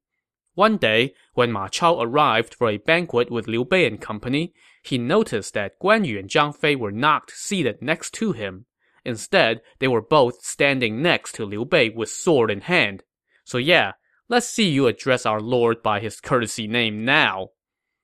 One 0.53 0.77
day, 0.77 1.13
when 1.33 1.51
Ma 1.51 1.67
Chao 1.67 1.99
arrived 2.01 2.55
for 2.55 2.69
a 2.69 2.77
banquet 2.77 3.29
with 3.29 3.47
Liu 3.47 3.65
Bei 3.65 3.85
and 3.85 4.01
company, 4.01 4.53
he 4.81 4.97
noticed 4.97 5.53
that 5.53 5.79
Guan 5.79 6.05
Yu 6.05 6.17
and 6.17 6.29
Zhang 6.29 6.55
Fei 6.55 6.75
were 6.75 6.91
not 6.91 7.29
seated 7.31 7.81
next 7.81 8.13
to 8.15 8.31
him. 8.31 8.65
Instead, 9.03 9.61
they 9.79 9.87
were 9.87 10.01
both 10.01 10.43
standing 10.43 11.01
next 11.01 11.33
to 11.35 11.45
Liu 11.45 11.65
Bei 11.65 11.89
with 11.89 12.09
sword 12.09 12.49
in 12.49 12.61
hand. 12.61 13.03
So 13.43 13.57
yeah, 13.57 13.93
let's 14.29 14.47
see 14.47 14.69
you 14.69 14.87
address 14.87 15.25
our 15.25 15.41
lord 15.41 15.83
by 15.83 15.99
his 15.99 16.19
courtesy 16.19 16.67
name 16.67 17.05
now. 17.05 17.49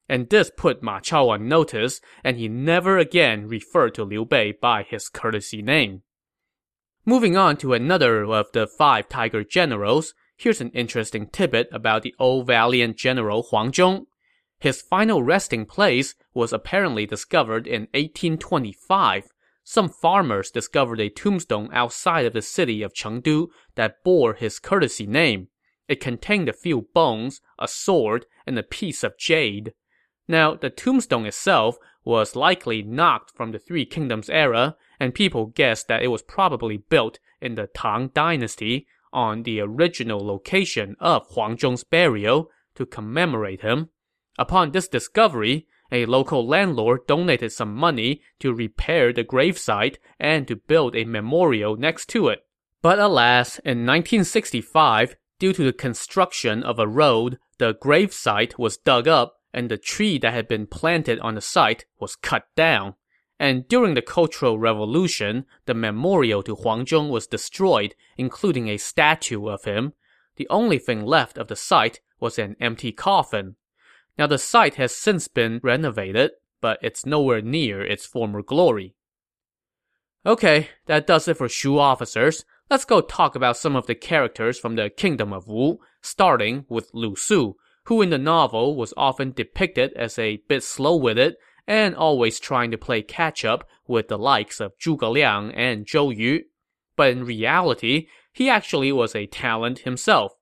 And 0.09 0.29
this 0.29 0.51
put 0.55 0.83
Ma 0.83 0.99
Chao 0.99 1.29
on 1.29 1.47
notice, 1.47 2.01
and 2.23 2.37
he 2.37 2.47
never 2.47 2.97
again 2.97 3.47
referred 3.47 3.95
to 3.95 4.03
Liu 4.03 4.25
Bei 4.25 4.51
by 4.51 4.83
his 4.83 5.09
courtesy 5.09 5.61
name. 5.61 6.03
Moving 7.05 7.35
on 7.35 7.57
to 7.57 7.73
another 7.73 8.25
of 8.25 8.51
the 8.53 8.67
five 8.67 9.09
tiger 9.09 9.43
generals, 9.43 10.13
here's 10.37 10.61
an 10.61 10.71
interesting 10.71 11.27
tidbit 11.27 11.69
about 11.71 12.01
the 12.01 12.15
old 12.19 12.47
valiant 12.47 12.97
general 12.97 13.43
Huang 13.43 13.71
Zhong. 13.71 14.05
His 14.59 14.81
final 14.81 15.23
resting 15.23 15.65
place 15.65 16.15
was 16.33 16.53
apparently 16.53 17.05
discovered 17.05 17.67
in 17.67 17.87
1825, 17.93 19.27
some 19.63 19.87
farmers 19.87 20.51
discovered 20.51 20.99
a 20.99 21.09
tombstone 21.09 21.69
outside 21.71 22.25
of 22.25 22.33
the 22.33 22.41
city 22.41 22.81
of 22.83 22.93
Chengdu 22.93 23.47
that 23.75 24.03
bore 24.03 24.33
his 24.33 24.59
courtesy 24.59 25.07
name. 25.07 25.47
It 25.87 26.01
contained 26.01 26.49
a 26.49 26.53
few 26.53 26.89
bones, 26.93 27.39
a 27.57 27.67
sword, 27.67 28.25
and 28.45 28.59
a 28.59 28.63
piece 28.63 29.03
of 29.03 29.17
jade. 29.17 29.73
Now, 30.27 30.55
the 30.55 30.69
tombstone 30.69 31.25
itself 31.25 31.77
was 32.05 32.36
likely 32.36 32.81
not 32.81 33.31
from 33.36 33.51
the 33.51 33.59
Three 33.59 33.86
Kingdoms 33.86 34.29
era, 34.29 34.75
and 34.99 35.13
people 35.13 35.47
guessed 35.47 35.88
that 35.88 36.03
it 36.03 36.07
was 36.07 36.21
probably 36.21 36.77
built 36.77 37.19
in 37.41 37.55
the 37.55 37.67
Tang 37.67 38.09
dynasty 38.13 38.88
on 39.12 39.43
the 39.43 39.59
original 39.59 40.25
location 40.25 40.95
of 40.99 41.27
Huang 41.27 41.57
Zhong's 41.57 41.83
burial 41.83 42.49
to 42.75 42.86
commemorate 42.86 43.62
him. 43.62 43.89
Upon 44.38 44.71
this 44.71 44.88
discovery, 44.88 45.67
a 45.91 46.07
local 46.07 46.47
landlord 46.47 47.05
donated 47.05 47.51
some 47.51 47.75
money 47.75 48.21
to 48.39 48.53
repair 48.53 49.13
the 49.13 49.23
gravesite 49.23 49.97
and 50.19 50.47
to 50.47 50.55
build 50.55 50.95
a 50.95 51.05
memorial 51.05 51.75
next 51.75 52.07
to 52.07 52.29
it. 52.29 52.39
But 52.81 52.97
alas, 52.97 53.59
in 53.59 53.86
1965, 53.86 55.15
due 55.38 55.53
to 55.53 55.63
the 55.63 55.73
construction 55.73 56.63
of 56.63 56.79
a 56.79 56.88
road, 56.88 57.38
the 57.59 57.75
gravesite 57.75 58.57
was 58.57 58.77
dug 58.77 59.07
up 59.07 59.36
and 59.53 59.69
the 59.69 59.77
tree 59.77 60.17
that 60.17 60.33
had 60.33 60.47
been 60.47 60.67
planted 60.67 61.19
on 61.19 61.35
the 61.35 61.41
site 61.41 61.85
was 61.99 62.15
cut 62.15 62.47
down. 62.55 62.95
And 63.39 63.67
during 63.67 63.93
the 63.93 64.01
Cultural 64.01 64.57
Revolution, 64.57 65.45
the 65.65 65.73
memorial 65.73 66.43
to 66.43 66.55
Huang 66.55 66.85
Zhong 66.85 67.09
was 67.09 67.27
destroyed, 67.27 67.95
including 68.17 68.67
a 68.67 68.77
statue 68.77 69.47
of 69.47 69.65
him. 69.65 69.93
The 70.37 70.47
only 70.49 70.79
thing 70.79 71.05
left 71.05 71.37
of 71.37 71.47
the 71.47 71.55
site 71.55 71.99
was 72.19 72.39
an 72.39 72.55
empty 72.59 72.91
coffin. 72.91 73.55
Now 74.17 74.27
the 74.27 74.37
site 74.37 74.75
has 74.75 74.95
since 74.95 75.27
been 75.27 75.59
renovated, 75.63 76.31
but 76.61 76.79
it's 76.81 77.05
nowhere 77.05 77.41
near 77.41 77.81
its 77.83 78.05
former 78.05 78.41
glory. 78.41 78.95
Okay, 80.25 80.69
that 80.85 81.05
does 81.05 81.27
it 81.27 81.37
for 81.37 81.49
Shu 81.49 81.77
officers. 81.77 82.45
Let's 82.69 82.85
go 82.85 83.01
talk 83.01 83.35
about 83.35 83.57
some 83.57 83.75
of 83.75 83.87
the 83.87 83.95
characters 83.95 84.57
from 84.57 84.75
the 84.75 84.89
Kingdom 84.89 85.33
of 85.33 85.47
Wu, 85.47 85.79
starting 86.01 86.65
with 86.69 86.89
Lu 86.93 87.15
Su, 87.15 87.57
who 87.85 88.01
in 88.01 88.09
the 88.09 88.17
novel 88.17 88.75
was 88.75 88.93
often 88.95 89.31
depicted 89.31 89.91
as 89.93 90.17
a 90.17 90.37
bit 90.47 90.63
slow-witted 90.63 91.35
and 91.67 91.95
always 91.95 92.39
trying 92.39 92.71
to 92.71 92.77
play 92.77 93.01
catch-up 93.01 93.67
with 93.87 94.07
the 94.07 94.17
likes 94.17 94.59
of 94.59 94.77
Zhuge 94.77 95.11
Liang 95.11 95.51
and 95.51 95.85
Zhou 95.85 96.15
Yu. 96.15 96.43
But 96.95 97.11
in 97.11 97.25
reality, 97.25 98.07
he 98.31 98.49
actually 98.49 98.91
was 98.91 99.15
a 99.15 99.27
talent 99.27 99.79
himself. 99.79 100.33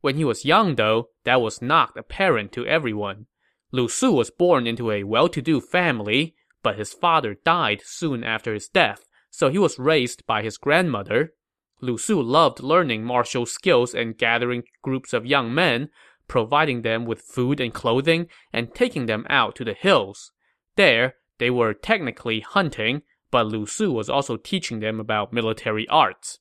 When 0.00 0.16
he 0.16 0.24
was 0.24 0.44
young, 0.44 0.74
though, 0.74 1.08
that 1.24 1.40
was 1.40 1.62
not 1.62 1.96
apparent 1.96 2.52
to 2.52 2.66
everyone. 2.66 3.26
Lu 3.72 3.88
Su 3.88 4.12
was 4.12 4.30
born 4.30 4.66
into 4.66 4.90
a 4.90 5.04
well-to-do 5.04 5.60
family, 5.60 6.34
but 6.62 6.78
his 6.78 6.92
father 6.92 7.36
died 7.44 7.82
soon 7.84 8.22
after 8.22 8.54
his 8.54 8.68
death, 8.68 9.04
so 9.30 9.48
he 9.48 9.58
was 9.58 9.78
raised 9.78 10.26
by 10.26 10.42
his 10.42 10.58
grandmother. 10.58 11.34
Lu 11.80 11.98
Su 11.98 12.20
loved 12.22 12.60
learning 12.60 13.04
martial 13.04 13.46
skills 13.46 13.94
and 13.94 14.16
gathering 14.16 14.62
groups 14.82 15.12
of 15.12 15.26
young 15.26 15.54
men, 15.54 15.88
providing 16.28 16.82
them 16.82 17.04
with 17.04 17.20
food 17.20 17.60
and 17.60 17.72
clothing, 17.72 18.28
and 18.52 18.74
taking 18.74 19.06
them 19.06 19.26
out 19.28 19.54
to 19.56 19.64
the 19.64 19.74
hills. 19.74 20.32
There, 20.76 21.14
they 21.38 21.50
were 21.50 21.74
technically 21.74 22.40
hunting, 22.40 23.02
but 23.30 23.46
Lu 23.46 23.66
Su 23.66 23.92
was 23.92 24.08
also 24.08 24.36
teaching 24.36 24.80
them 24.80 25.00
about 25.00 25.32
military 25.32 25.88
arts. 25.88 26.38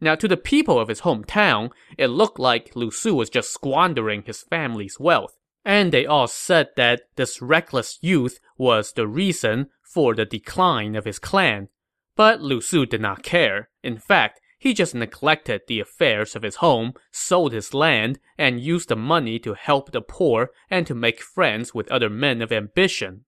Now, 0.00 0.14
to 0.14 0.28
the 0.28 0.36
people 0.36 0.78
of 0.78 0.88
his 0.88 1.00
hometown, 1.00 1.70
it 1.96 2.08
looked 2.08 2.38
like 2.38 2.76
Lu 2.76 2.90
Su 2.90 3.14
was 3.14 3.30
just 3.30 3.52
squandering 3.52 4.22
his 4.22 4.42
family's 4.42 5.00
wealth, 5.00 5.38
and 5.64 5.92
they 5.92 6.04
all 6.04 6.28
said 6.28 6.68
that 6.76 7.02
this 7.16 7.40
reckless 7.40 7.98
youth 8.02 8.38
was 8.58 8.92
the 8.92 9.06
reason 9.06 9.68
for 9.82 10.14
the 10.14 10.26
decline 10.26 10.94
of 10.94 11.06
his 11.06 11.18
clan. 11.18 11.68
But 12.14 12.42
Lu 12.42 12.60
Su 12.60 12.86
did 12.86 13.00
not 13.00 13.22
care. 13.22 13.70
In 13.82 13.98
fact, 13.98 14.40
he 14.58 14.74
just 14.74 14.94
neglected 14.94 15.62
the 15.66 15.80
affairs 15.80 16.34
of 16.34 16.42
his 16.42 16.56
home, 16.56 16.94
sold 17.10 17.52
his 17.52 17.74
land, 17.74 18.18
and 18.38 18.60
used 18.60 18.88
the 18.88 18.96
money 18.96 19.38
to 19.38 19.54
help 19.54 19.92
the 19.92 20.00
poor 20.00 20.50
and 20.70 20.86
to 20.86 20.94
make 20.94 21.20
friends 21.20 21.74
with 21.74 21.90
other 21.90 22.10
men 22.10 22.40
of 22.42 22.52
ambition. 22.52 23.24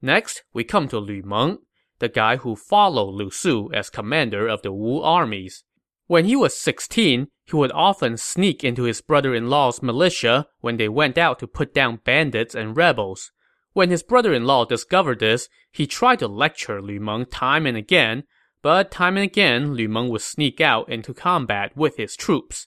Next, 0.00 0.42
we 0.52 0.64
come 0.64 0.88
to 0.88 0.98
Lu 0.98 1.22
Meng 1.22 1.58
the 1.98 2.08
guy 2.08 2.36
who 2.36 2.56
followed 2.56 3.14
Lu 3.14 3.30
Su 3.30 3.70
as 3.72 3.90
commander 3.90 4.46
of 4.46 4.62
the 4.62 4.72
Wu 4.72 5.00
armies. 5.00 5.64
When 6.06 6.24
he 6.24 6.36
was 6.36 6.56
16, 6.56 7.28
he 7.46 7.56
would 7.56 7.72
often 7.72 8.16
sneak 8.16 8.64
into 8.64 8.82
his 8.82 9.00
brother-in-law's 9.00 9.82
militia 9.82 10.46
when 10.60 10.76
they 10.76 10.88
went 10.88 11.16
out 11.16 11.38
to 11.38 11.46
put 11.46 11.72
down 11.72 12.00
bandits 12.04 12.54
and 12.54 12.76
rebels. 12.76 13.32
When 13.72 13.90
his 13.90 14.02
brother-in-law 14.02 14.66
discovered 14.66 15.20
this, 15.20 15.48
he 15.72 15.86
tried 15.86 16.18
to 16.18 16.28
lecture 16.28 16.82
Lu 16.82 17.00
Meng 17.00 17.26
time 17.26 17.66
and 17.66 17.76
again, 17.76 18.24
but 18.64 18.90
time 18.90 19.18
and 19.18 19.24
again, 19.24 19.74
Lu 19.74 19.86
Meng 19.88 20.08
would 20.08 20.22
sneak 20.22 20.58
out 20.58 20.88
into 20.88 21.12
combat 21.12 21.76
with 21.76 21.98
his 21.98 22.16
troops. 22.16 22.66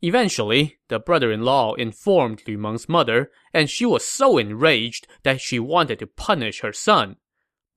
Eventually, 0.00 0.78
the 0.86 1.00
brother-in-law 1.00 1.74
informed 1.74 2.40
Lu 2.46 2.56
Meng's 2.56 2.88
mother, 2.88 3.32
and 3.52 3.68
she 3.68 3.84
was 3.84 4.06
so 4.06 4.38
enraged 4.38 5.08
that 5.24 5.40
she 5.40 5.58
wanted 5.58 5.98
to 5.98 6.06
punish 6.06 6.60
her 6.60 6.72
son. 6.72 7.16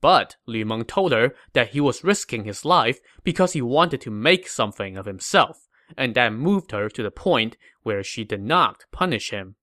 But 0.02 0.36
Lu 0.46 0.66
Meng 0.66 0.86
told 0.86 1.12
her 1.14 1.34
that 1.54 1.70
he 1.70 1.82
was 1.82 2.04
risking 2.04 2.44
his 2.44 2.64
life 2.64 3.00
because 3.24 3.54
he 3.54 3.62
wanted 3.64 4.02
to 4.02 4.12
make 4.12 4.48
something 4.48 4.96
of 4.96 5.08
himself, 5.08 5.68
and 5.98 6.14
that 6.14 6.34
moved 6.34 6.74
her 6.74 6.90
to 6.90 7.02
the 7.02 7.10
point 7.10 7.58
where 7.82 8.04
she 8.04 8.24
did 8.24 8.44
not 8.44 8.86
punish 8.92 9.32
him. 9.32 9.56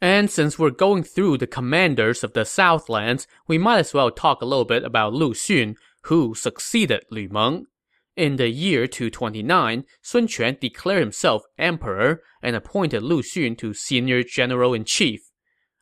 And 0.00 0.28
since 0.28 0.58
we're 0.58 0.70
going 0.70 1.04
through 1.04 1.38
the 1.38 1.46
commanders 1.46 2.24
of 2.24 2.32
the 2.32 2.44
Southlands, 2.44 3.28
we 3.46 3.56
might 3.56 3.78
as 3.78 3.94
well 3.94 4.10
talk 4.10 4.42
a 4.42 4.46
little 4.46 4.64
bit 4.64 4.82
about 4.82 5.14
Lu 5.14 5.32
Xun, 5.32 5.76
who 6.04 6.34
succeeded 6.34 7.04
Lu 7.10 7.28
Meng. 7.28 7.66
In 8.16 8.36
the 8.36 8.48
year 8.48 8.86
229, 8.86 9.84
Sun 10.00 10.28
Quan 10.28 10.56
declared 10.60 11.00
himself 11.00 11.42
emperor 11.58 12.22
and 12.42 12.54
appointed 12.54 13.02
Lu 13.02 13.22
Xun 13.22 13.58
to 13.58 13.74
senior 13.74 14.22
general-in-chief. 14.22 15.20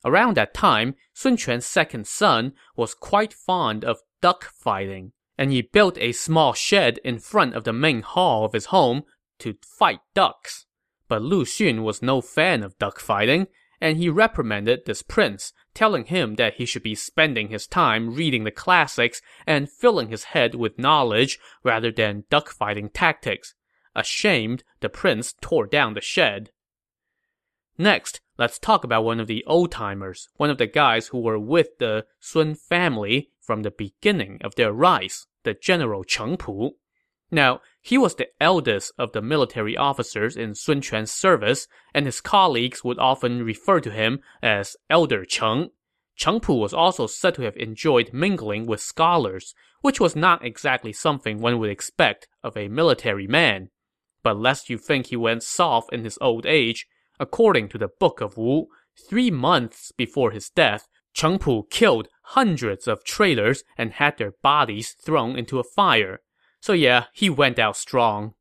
Around 0.04 0.36
that 0.36 0.54
time, 0.54 0.94
Sun 1.12 1.36
Quan's 1.36 1.66
second 1.66 2.06
son 2.06 2.54
was 2.74 2.94
quite 2.94 3.34
fond 3.34 3.84
of 3.84 3.98
duck 4.20 4.44
fighting, 4.44 5.12
and 5.36 5.52
he 5.52 5.60
built 5.62 5.98
a 5.98 6.12
small 6.12 6.54
shed 6.54 6.98
in 7.04 7.18
front 7.18 7.54
of 7.54 7.64
the 7.64 7.72
main 7.72 8.02
hall 8.02 8.44
of 8.44 8.54
his 8.54 8.66
home 8.66 9.02
to 9.40 9.56
fight 9.78 10.00
ducks. 10.14 10.66
But 11.08 11.22
Lu 11.22 11.44
Xun 11.44 11.82
was 11.82 12.00
no 12.00 12.20
fan 12.20 12.62
of 12.62 12.78
duck 12.78 12.98
fighting, 12.98 13.48
and 13.80 13.98
he 13.98 14.08
reprimanded 14.08 14.86
this 14.86 15.02
prince, 15.02 15.52
telling 15.74 16.04
him 16.06 16.36
that 16.36 16.54
he 16.54 16.66
should 16.66 16.82
be 16.82 16.94
spending 16.94 17.48
his 17.48 17.66
time 17.66 18.14
reading 18.14 18.44
the 18.44 18.50
classics 18.50 19.20
and 19.46 19.70
filling 19.70 20.08
his 20.08 20.24
head 20.24 20.54
with 20.54 20.78
knowledge 20.78 21.38
rather 21.62 21.90
than 21.90 22.24
duck 22.30 22.50
fighting 22.50 22.88
tactics. 22.88 23.54
Ashamed, 23.94 24.64
the 24.80 24.88
prince 24.88 25.34
tore 25.40 25.66
down 25.66 25.94
the 25.94 26.00
shed. 26.00 26.50
Next, 27.78 28.20
let's 28.38 28.58
talk 28.58 28.84
about 28.84 29.04
one 29.04 29.20
of 29.20 29.26
the 29.26 29.44
old-timers, 29.46 30.28
one 30.36 30.50
of 30.50 30.58
the 30.58 30.66
guys 30.66 31.08
who 31.08 31.20
were 31.20 31.38
with 31.38 31.78
the 31.78 32.06
Sun 32.20 32.54
family 32.54 33.30
from 33.40 33.62
the 33.62 33.70
beginning 33.70 34.38
of 34.42 34.54
their 34.54 34.72
rise, 34.72 35.26
the 35.42 35.54
General 35.54 36.04
Cheng 36.04 36.36
Pu. 36.36 36.72
Now, 37.30 37.60
he 37.82 37.98
was 37.98 38.14
the 38.14 38.28
eldest 38.40 38.92
of 38.96 39.12
the 39.12 39.20
military 39.20 39.76
officers 39.76 40.36
in 40.36 40.54
Sun 40.54 40.82
Quan's 40.82 41.10
service, 41.10 41.68
and 41.92 42.06
his 42.06 42.20
colleagues 42.20 42.82
would 42.82 42.98
often 42.98 43.44
refer 43.44 43.80
to 43.80 43.90
him 43.90 44.20
as 44.42 44.76
Elder 44.88 45.24
Cheng. 45.24 45.70
Cheng 46.16 46.40
Pu 46.40 46.54
was 46.54 46.72
also 46.72 47.06
said 47.06 47.34
to 47.34 47.42
have 47.42 47.56
enjoyed 47.56 48.12
mingling 48.12 48.66
with 48.66 48.80
scholars, 48.80 49.54
which 49.80 50.00
was 50.00 50.14
not 50.14 50.44
exactly 50.44 50.92
something 50.92 51.40
one 51.40 51.58
would 51.58 51.70
expect 51.70 52.28
of 52.42 52.56
a 52.56 52.68
military 52.68 53.26
man. 53.26 53.68
But 54.22 54.38
lest 54.38 54.70
you 54.70 54.78
think 54.78 55.06
he 55.06 55.16
went 55.16 55.42
soft 55.42 55.92
in 55.92 56.04
his 56.04 56.18
old 56.20 56.46
age, 56.46 56.86
According 57.22 57.68
to 57.68 57.78
the 57.78 57.88
Book 57.88 58.20
of 58.20 58.36
Wu, 58.36 58.66
three 59.08 59.30
months 59.30 59.92
before 59.92 60.32
his 60.32 60.50
death, 60.50 60.88
Cheng 61.14 61.38
Pu 61.38 61.68
killed 61.70 62.08
hundreds 62.22 62.88
of 62.88 63.04
traitors 63.04 63.62
and 63.78 63.92
had 63.92 64.18
their 64.18 64.32
bodies 64.42 64.96
thrown 65.04 65.38
into 65.38 65.60
a 65.60 65.64
fire. 65.64 66.20
So 66.62 66.72
yeah, 66.74 67.06
he 67.12 67.28
went 67.28 67.58
out 67.58 67.76
strong. 67.76 68.34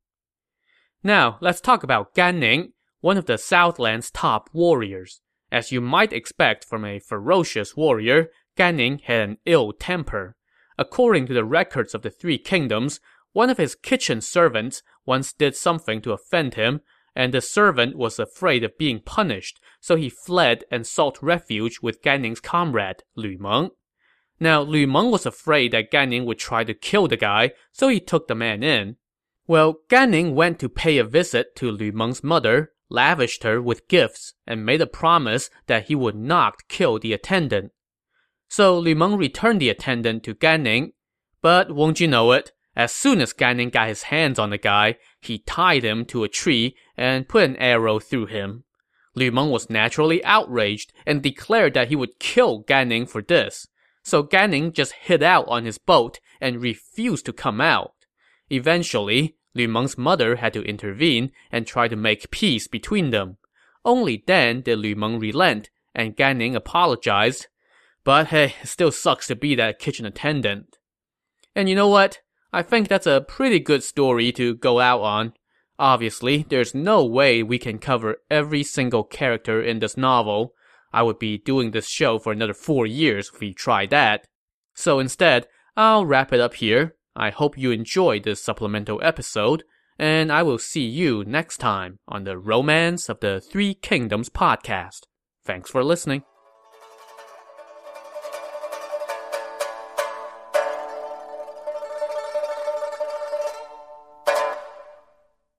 Now, 1.04 1.40
let's 1.42 1.60
talk 1.60 1.82
about 1.82 2.14
Gan 2.14 2.40
Ning, 2.40 2.74
one 3.00 3.18
of 3.18 3.26
the 3.26 3.40
Southland's 3.40 4.12
top 4.12 4.48
warriors. 4.54 5.22
As 5.52 5.72
you 5.72 5.82
might 5.82 6.14
expect 6.14 6.64
from 6.64 6.86
a 6.86 7.00
ferocious 7.00 7.76
warrior, 7.76 8.30
Gan 8.56 8.78
Ning 8.78 9.00
had 9.00 9.22
an 9.22 9.38
ill 9.48 9.74
temper. 9.74 10.36
According 10.78 11.26
to 11.28 11.34
the 11.34 11.44
records 11.44 11.96
of 11.96 12.04
the 12.04 12.12
Three 12.12 12.38
Kingdoms, 12.38 13.00
one 13.34 13.50
of 13.50 13.58
his 13.58 13.74
kitchen 13.74 14.22
servants 14.22 14.84
once 15.04 15.34
did 15.34 15.56
something 15.56 16.00
to 16.04 16.14
offend 16.14 16.54
him, 16.54 16.82
and 17.16 17.34
the 17.34 17.42
servant 17.42 17.98
was 17.98 18.20
afraid 18.20 18.64
of 18.64 18.78
being 18.78 19.00
punished, 19.00 19.60
so 19.80 19.96
he 19.96 20.10
fled 20.10 20.64
and 20.70 20.86
sought 20.86 21.24
refuge 21.24 21.80
with 21.82 22.04
Gan 22.04 22.22
Ning's 22.22 22.40
comrade, 22.40 23.02
Lu 23.16 23.40
Meng. 23.40 23.72
Now, 24.42 24.62
Lu 24.62 24.88
Meng 24.88 25.12
was 25.12 25.28
afraid 25.28 25.72
that 25.72 25.92
Gan 25.92 26.10
Ning 26.10 26.26
would 26.26 26.40
try 26.40 26.64
to 26.64 26.74
kill 26.74 27.08
the 27.08 27.16
guy, 27.16 27.52
so 27.72 27.90
he 27.90 28.00
took 28.00 28.28
the 28.28 28.34
man 28.34 28.64
in. 28.64 28.96
Well, 29.46 29.82
Gan 29.88 30.10
Ning 30.10 30.34
went 30.34 30.58
to 30.60 30.68
pay 30.68 30.98
a 30.98 31.04
visit 31.04 31.56
to 31.58 31.70
Lu 31.70 31.92
Meng's 31.92 32.24
mother, 32.24 32.72
lavished 32.90 33.44
her 33.44 33.62
with 33.62 33.88
gifts, 33.88 34.34
and 34.48 34.66
made 34.66 34.82
a 34.82 34.88
promise 34.88 35.52
that 35.68 35.90
he 35.90 35.96
would 35.96 36.16
not 36.16 36.68
kill 36.68 36.98
the 36.98 37.14
attendant. 37.14 37.72
So 38.50 38.80
Lu 38.80 38.96
Meng 38.96 39.16
returned 39.16 39.62
the 39.62 39.70
attendant 39.70 40.24
to 40.24 40.34
Gan 40.34 40.64
Ning, 40.64 40.94
but 41.44 41.72
won't 41.76 42.00
you 42.00 42.08
know 42.08 42.32
it, 42.32 42.52
as 42.76 42.92
soon 42.92 43.22
as 43.22 43.34
Gan 43.34 43.58
Ning 43.58 43.70
got 43.70 43.90
his 43.90 44.04
hands 44.04 44.40
on 44.40 44.50
the 44.50 44.58
guy, 44.58 44.96
he 45.20 45.38
tied 45.38 45.84
him 45.84 46.04
to 46.06 46.24
a 46.24 46.28
tree 46.28 46.76
and 46.98 47.30
put 47.30 47.44
an 47.44 47.58
arrow 47.58 48.00
through 48.00 48.26
him. 48.26 48.64
Lu 49.14 49.30
Meng 49.30 49.52
was 49.52 49.70
naturally 49.70 50.26
outraged 50.26 50.92
and 51.06 51.22
declared 51.22 51.76
that 51.76 51.90
he 51.90 51.96
would 51.96 52.18
kill 52.18 52.60
Gan 52.60 52.90
Ning 52.90 53.06
for 53.06 53.22
this. 53.22 53.68
So 54.04 54.24
Gan 54.24 54.52
Ning 54.52 54.74
just 54.74 54.94
hid 54.94 55.22
out 55.22 55.48
on 55.48 55.66
his 55.66 55.78
boat 55.78 56.20
and 56.40 56.62
refused 56.62 57.26
to 57.28 57.34
come 57.34 57.62
out. 57.62 57.94
Eventually, 58.50 59.38
Lu 59.54 59.68
Meng's 59.68 59.98
mother 59.98 60.38
had 60.38 60.54
to 60.54 60.64
intervene 60.64 61.32
and 61.52 61.68
try 61.68 61.88
to 61.88 61.96
make 61.96 62.32
peace 62.32 62.68
between 62.68 63.12
them. 63.12 63.38
Only 63.84 64.24
then 64.26 64.62
did 64.62 64.80
Lu 64.80 64.96
Meng 64.96 65.20
relent, 65.20 65.70
and 65.94 66.16
Gan 66.16 66.38
Ning 66.38 66.56
apologized. 66.56 67.48
But 68.04 68.28
hey, 68.28 68.56
it 68.62 68.68
still 68.68 68.92
sucks 68.92 69.28
to 69.28 69.36
be 69.36 69.56
that 69.56 69.80
kitchen 69.80 70.06
attendant. 70.06 70.78
And 71.56 71.70
you 71.70 71.76
know 71.76 71.88
what? 71.88 72.20
I 72.54 72.64
think 72.64 72.88
that's 72.88 73.08
a 73.08 73.26
pretty 73.28 73.60
good 73.60 73.84
story 73.84 74.32
to 74.34 74.56
go 74.56 74.80
out 74.80 75.02
on. 75.02 75.34
Obviously, 75.80 76.46
there's 76.50 76.76
no 76.76 77.04
way 77.06 77.42
we 77.42 77.58
can 77.58 77.80
cover 77.80 78.18
every 78.30 78.64
single 78.64 79.04
character 79.04 79.62
in 79.62 79.80
this 79.80 79.98
novel. 79.98 80.54
I 80.94 81.04
would 81.04 81.20
be 81.20 81.38
doing 81.38 81.72
this 81.72 81.88
show 81.88 82.20
for 82.20 82.32
another 82.32 82.54
four 82.54 82.86
years 82.86 83.32
if 83.34 83.40
we 83.40 83.54
tried 83.54 83.90
that. 83.92 84.28
So 84.76 85.00
instead, 85.00 85.48
I'll 85.76 86.06
wrap 86.06 86.34
it 86.34 86.40
up 86.40 86.56
here. 86.56 86.96
I 87.16 87.30
hope 87.30 87.58
you 87.58 87.72
enjoyed 87.72 88.24
this 88.24 88.44
supplemental 88.44 89.00
episode, 89.04 89.64
and 90.00 90.32
I 90.32 90.44
will 90.44 90.58
see 90.58 90.86
you 90.86 91.24
next 91.26 91.58
time 91.58 92.00
on 92.08 92.24
the 92.24 92.38
Romance 92.38 93.10
of 93.10 93.20
the 93.20 93.42
Three 93.42 93.74
Kingdoms 93.74 94.30
podcast. 94.30 95.02
Thanks 95.46 95.70
for 95.70 95.84
listening. 95.84 96.24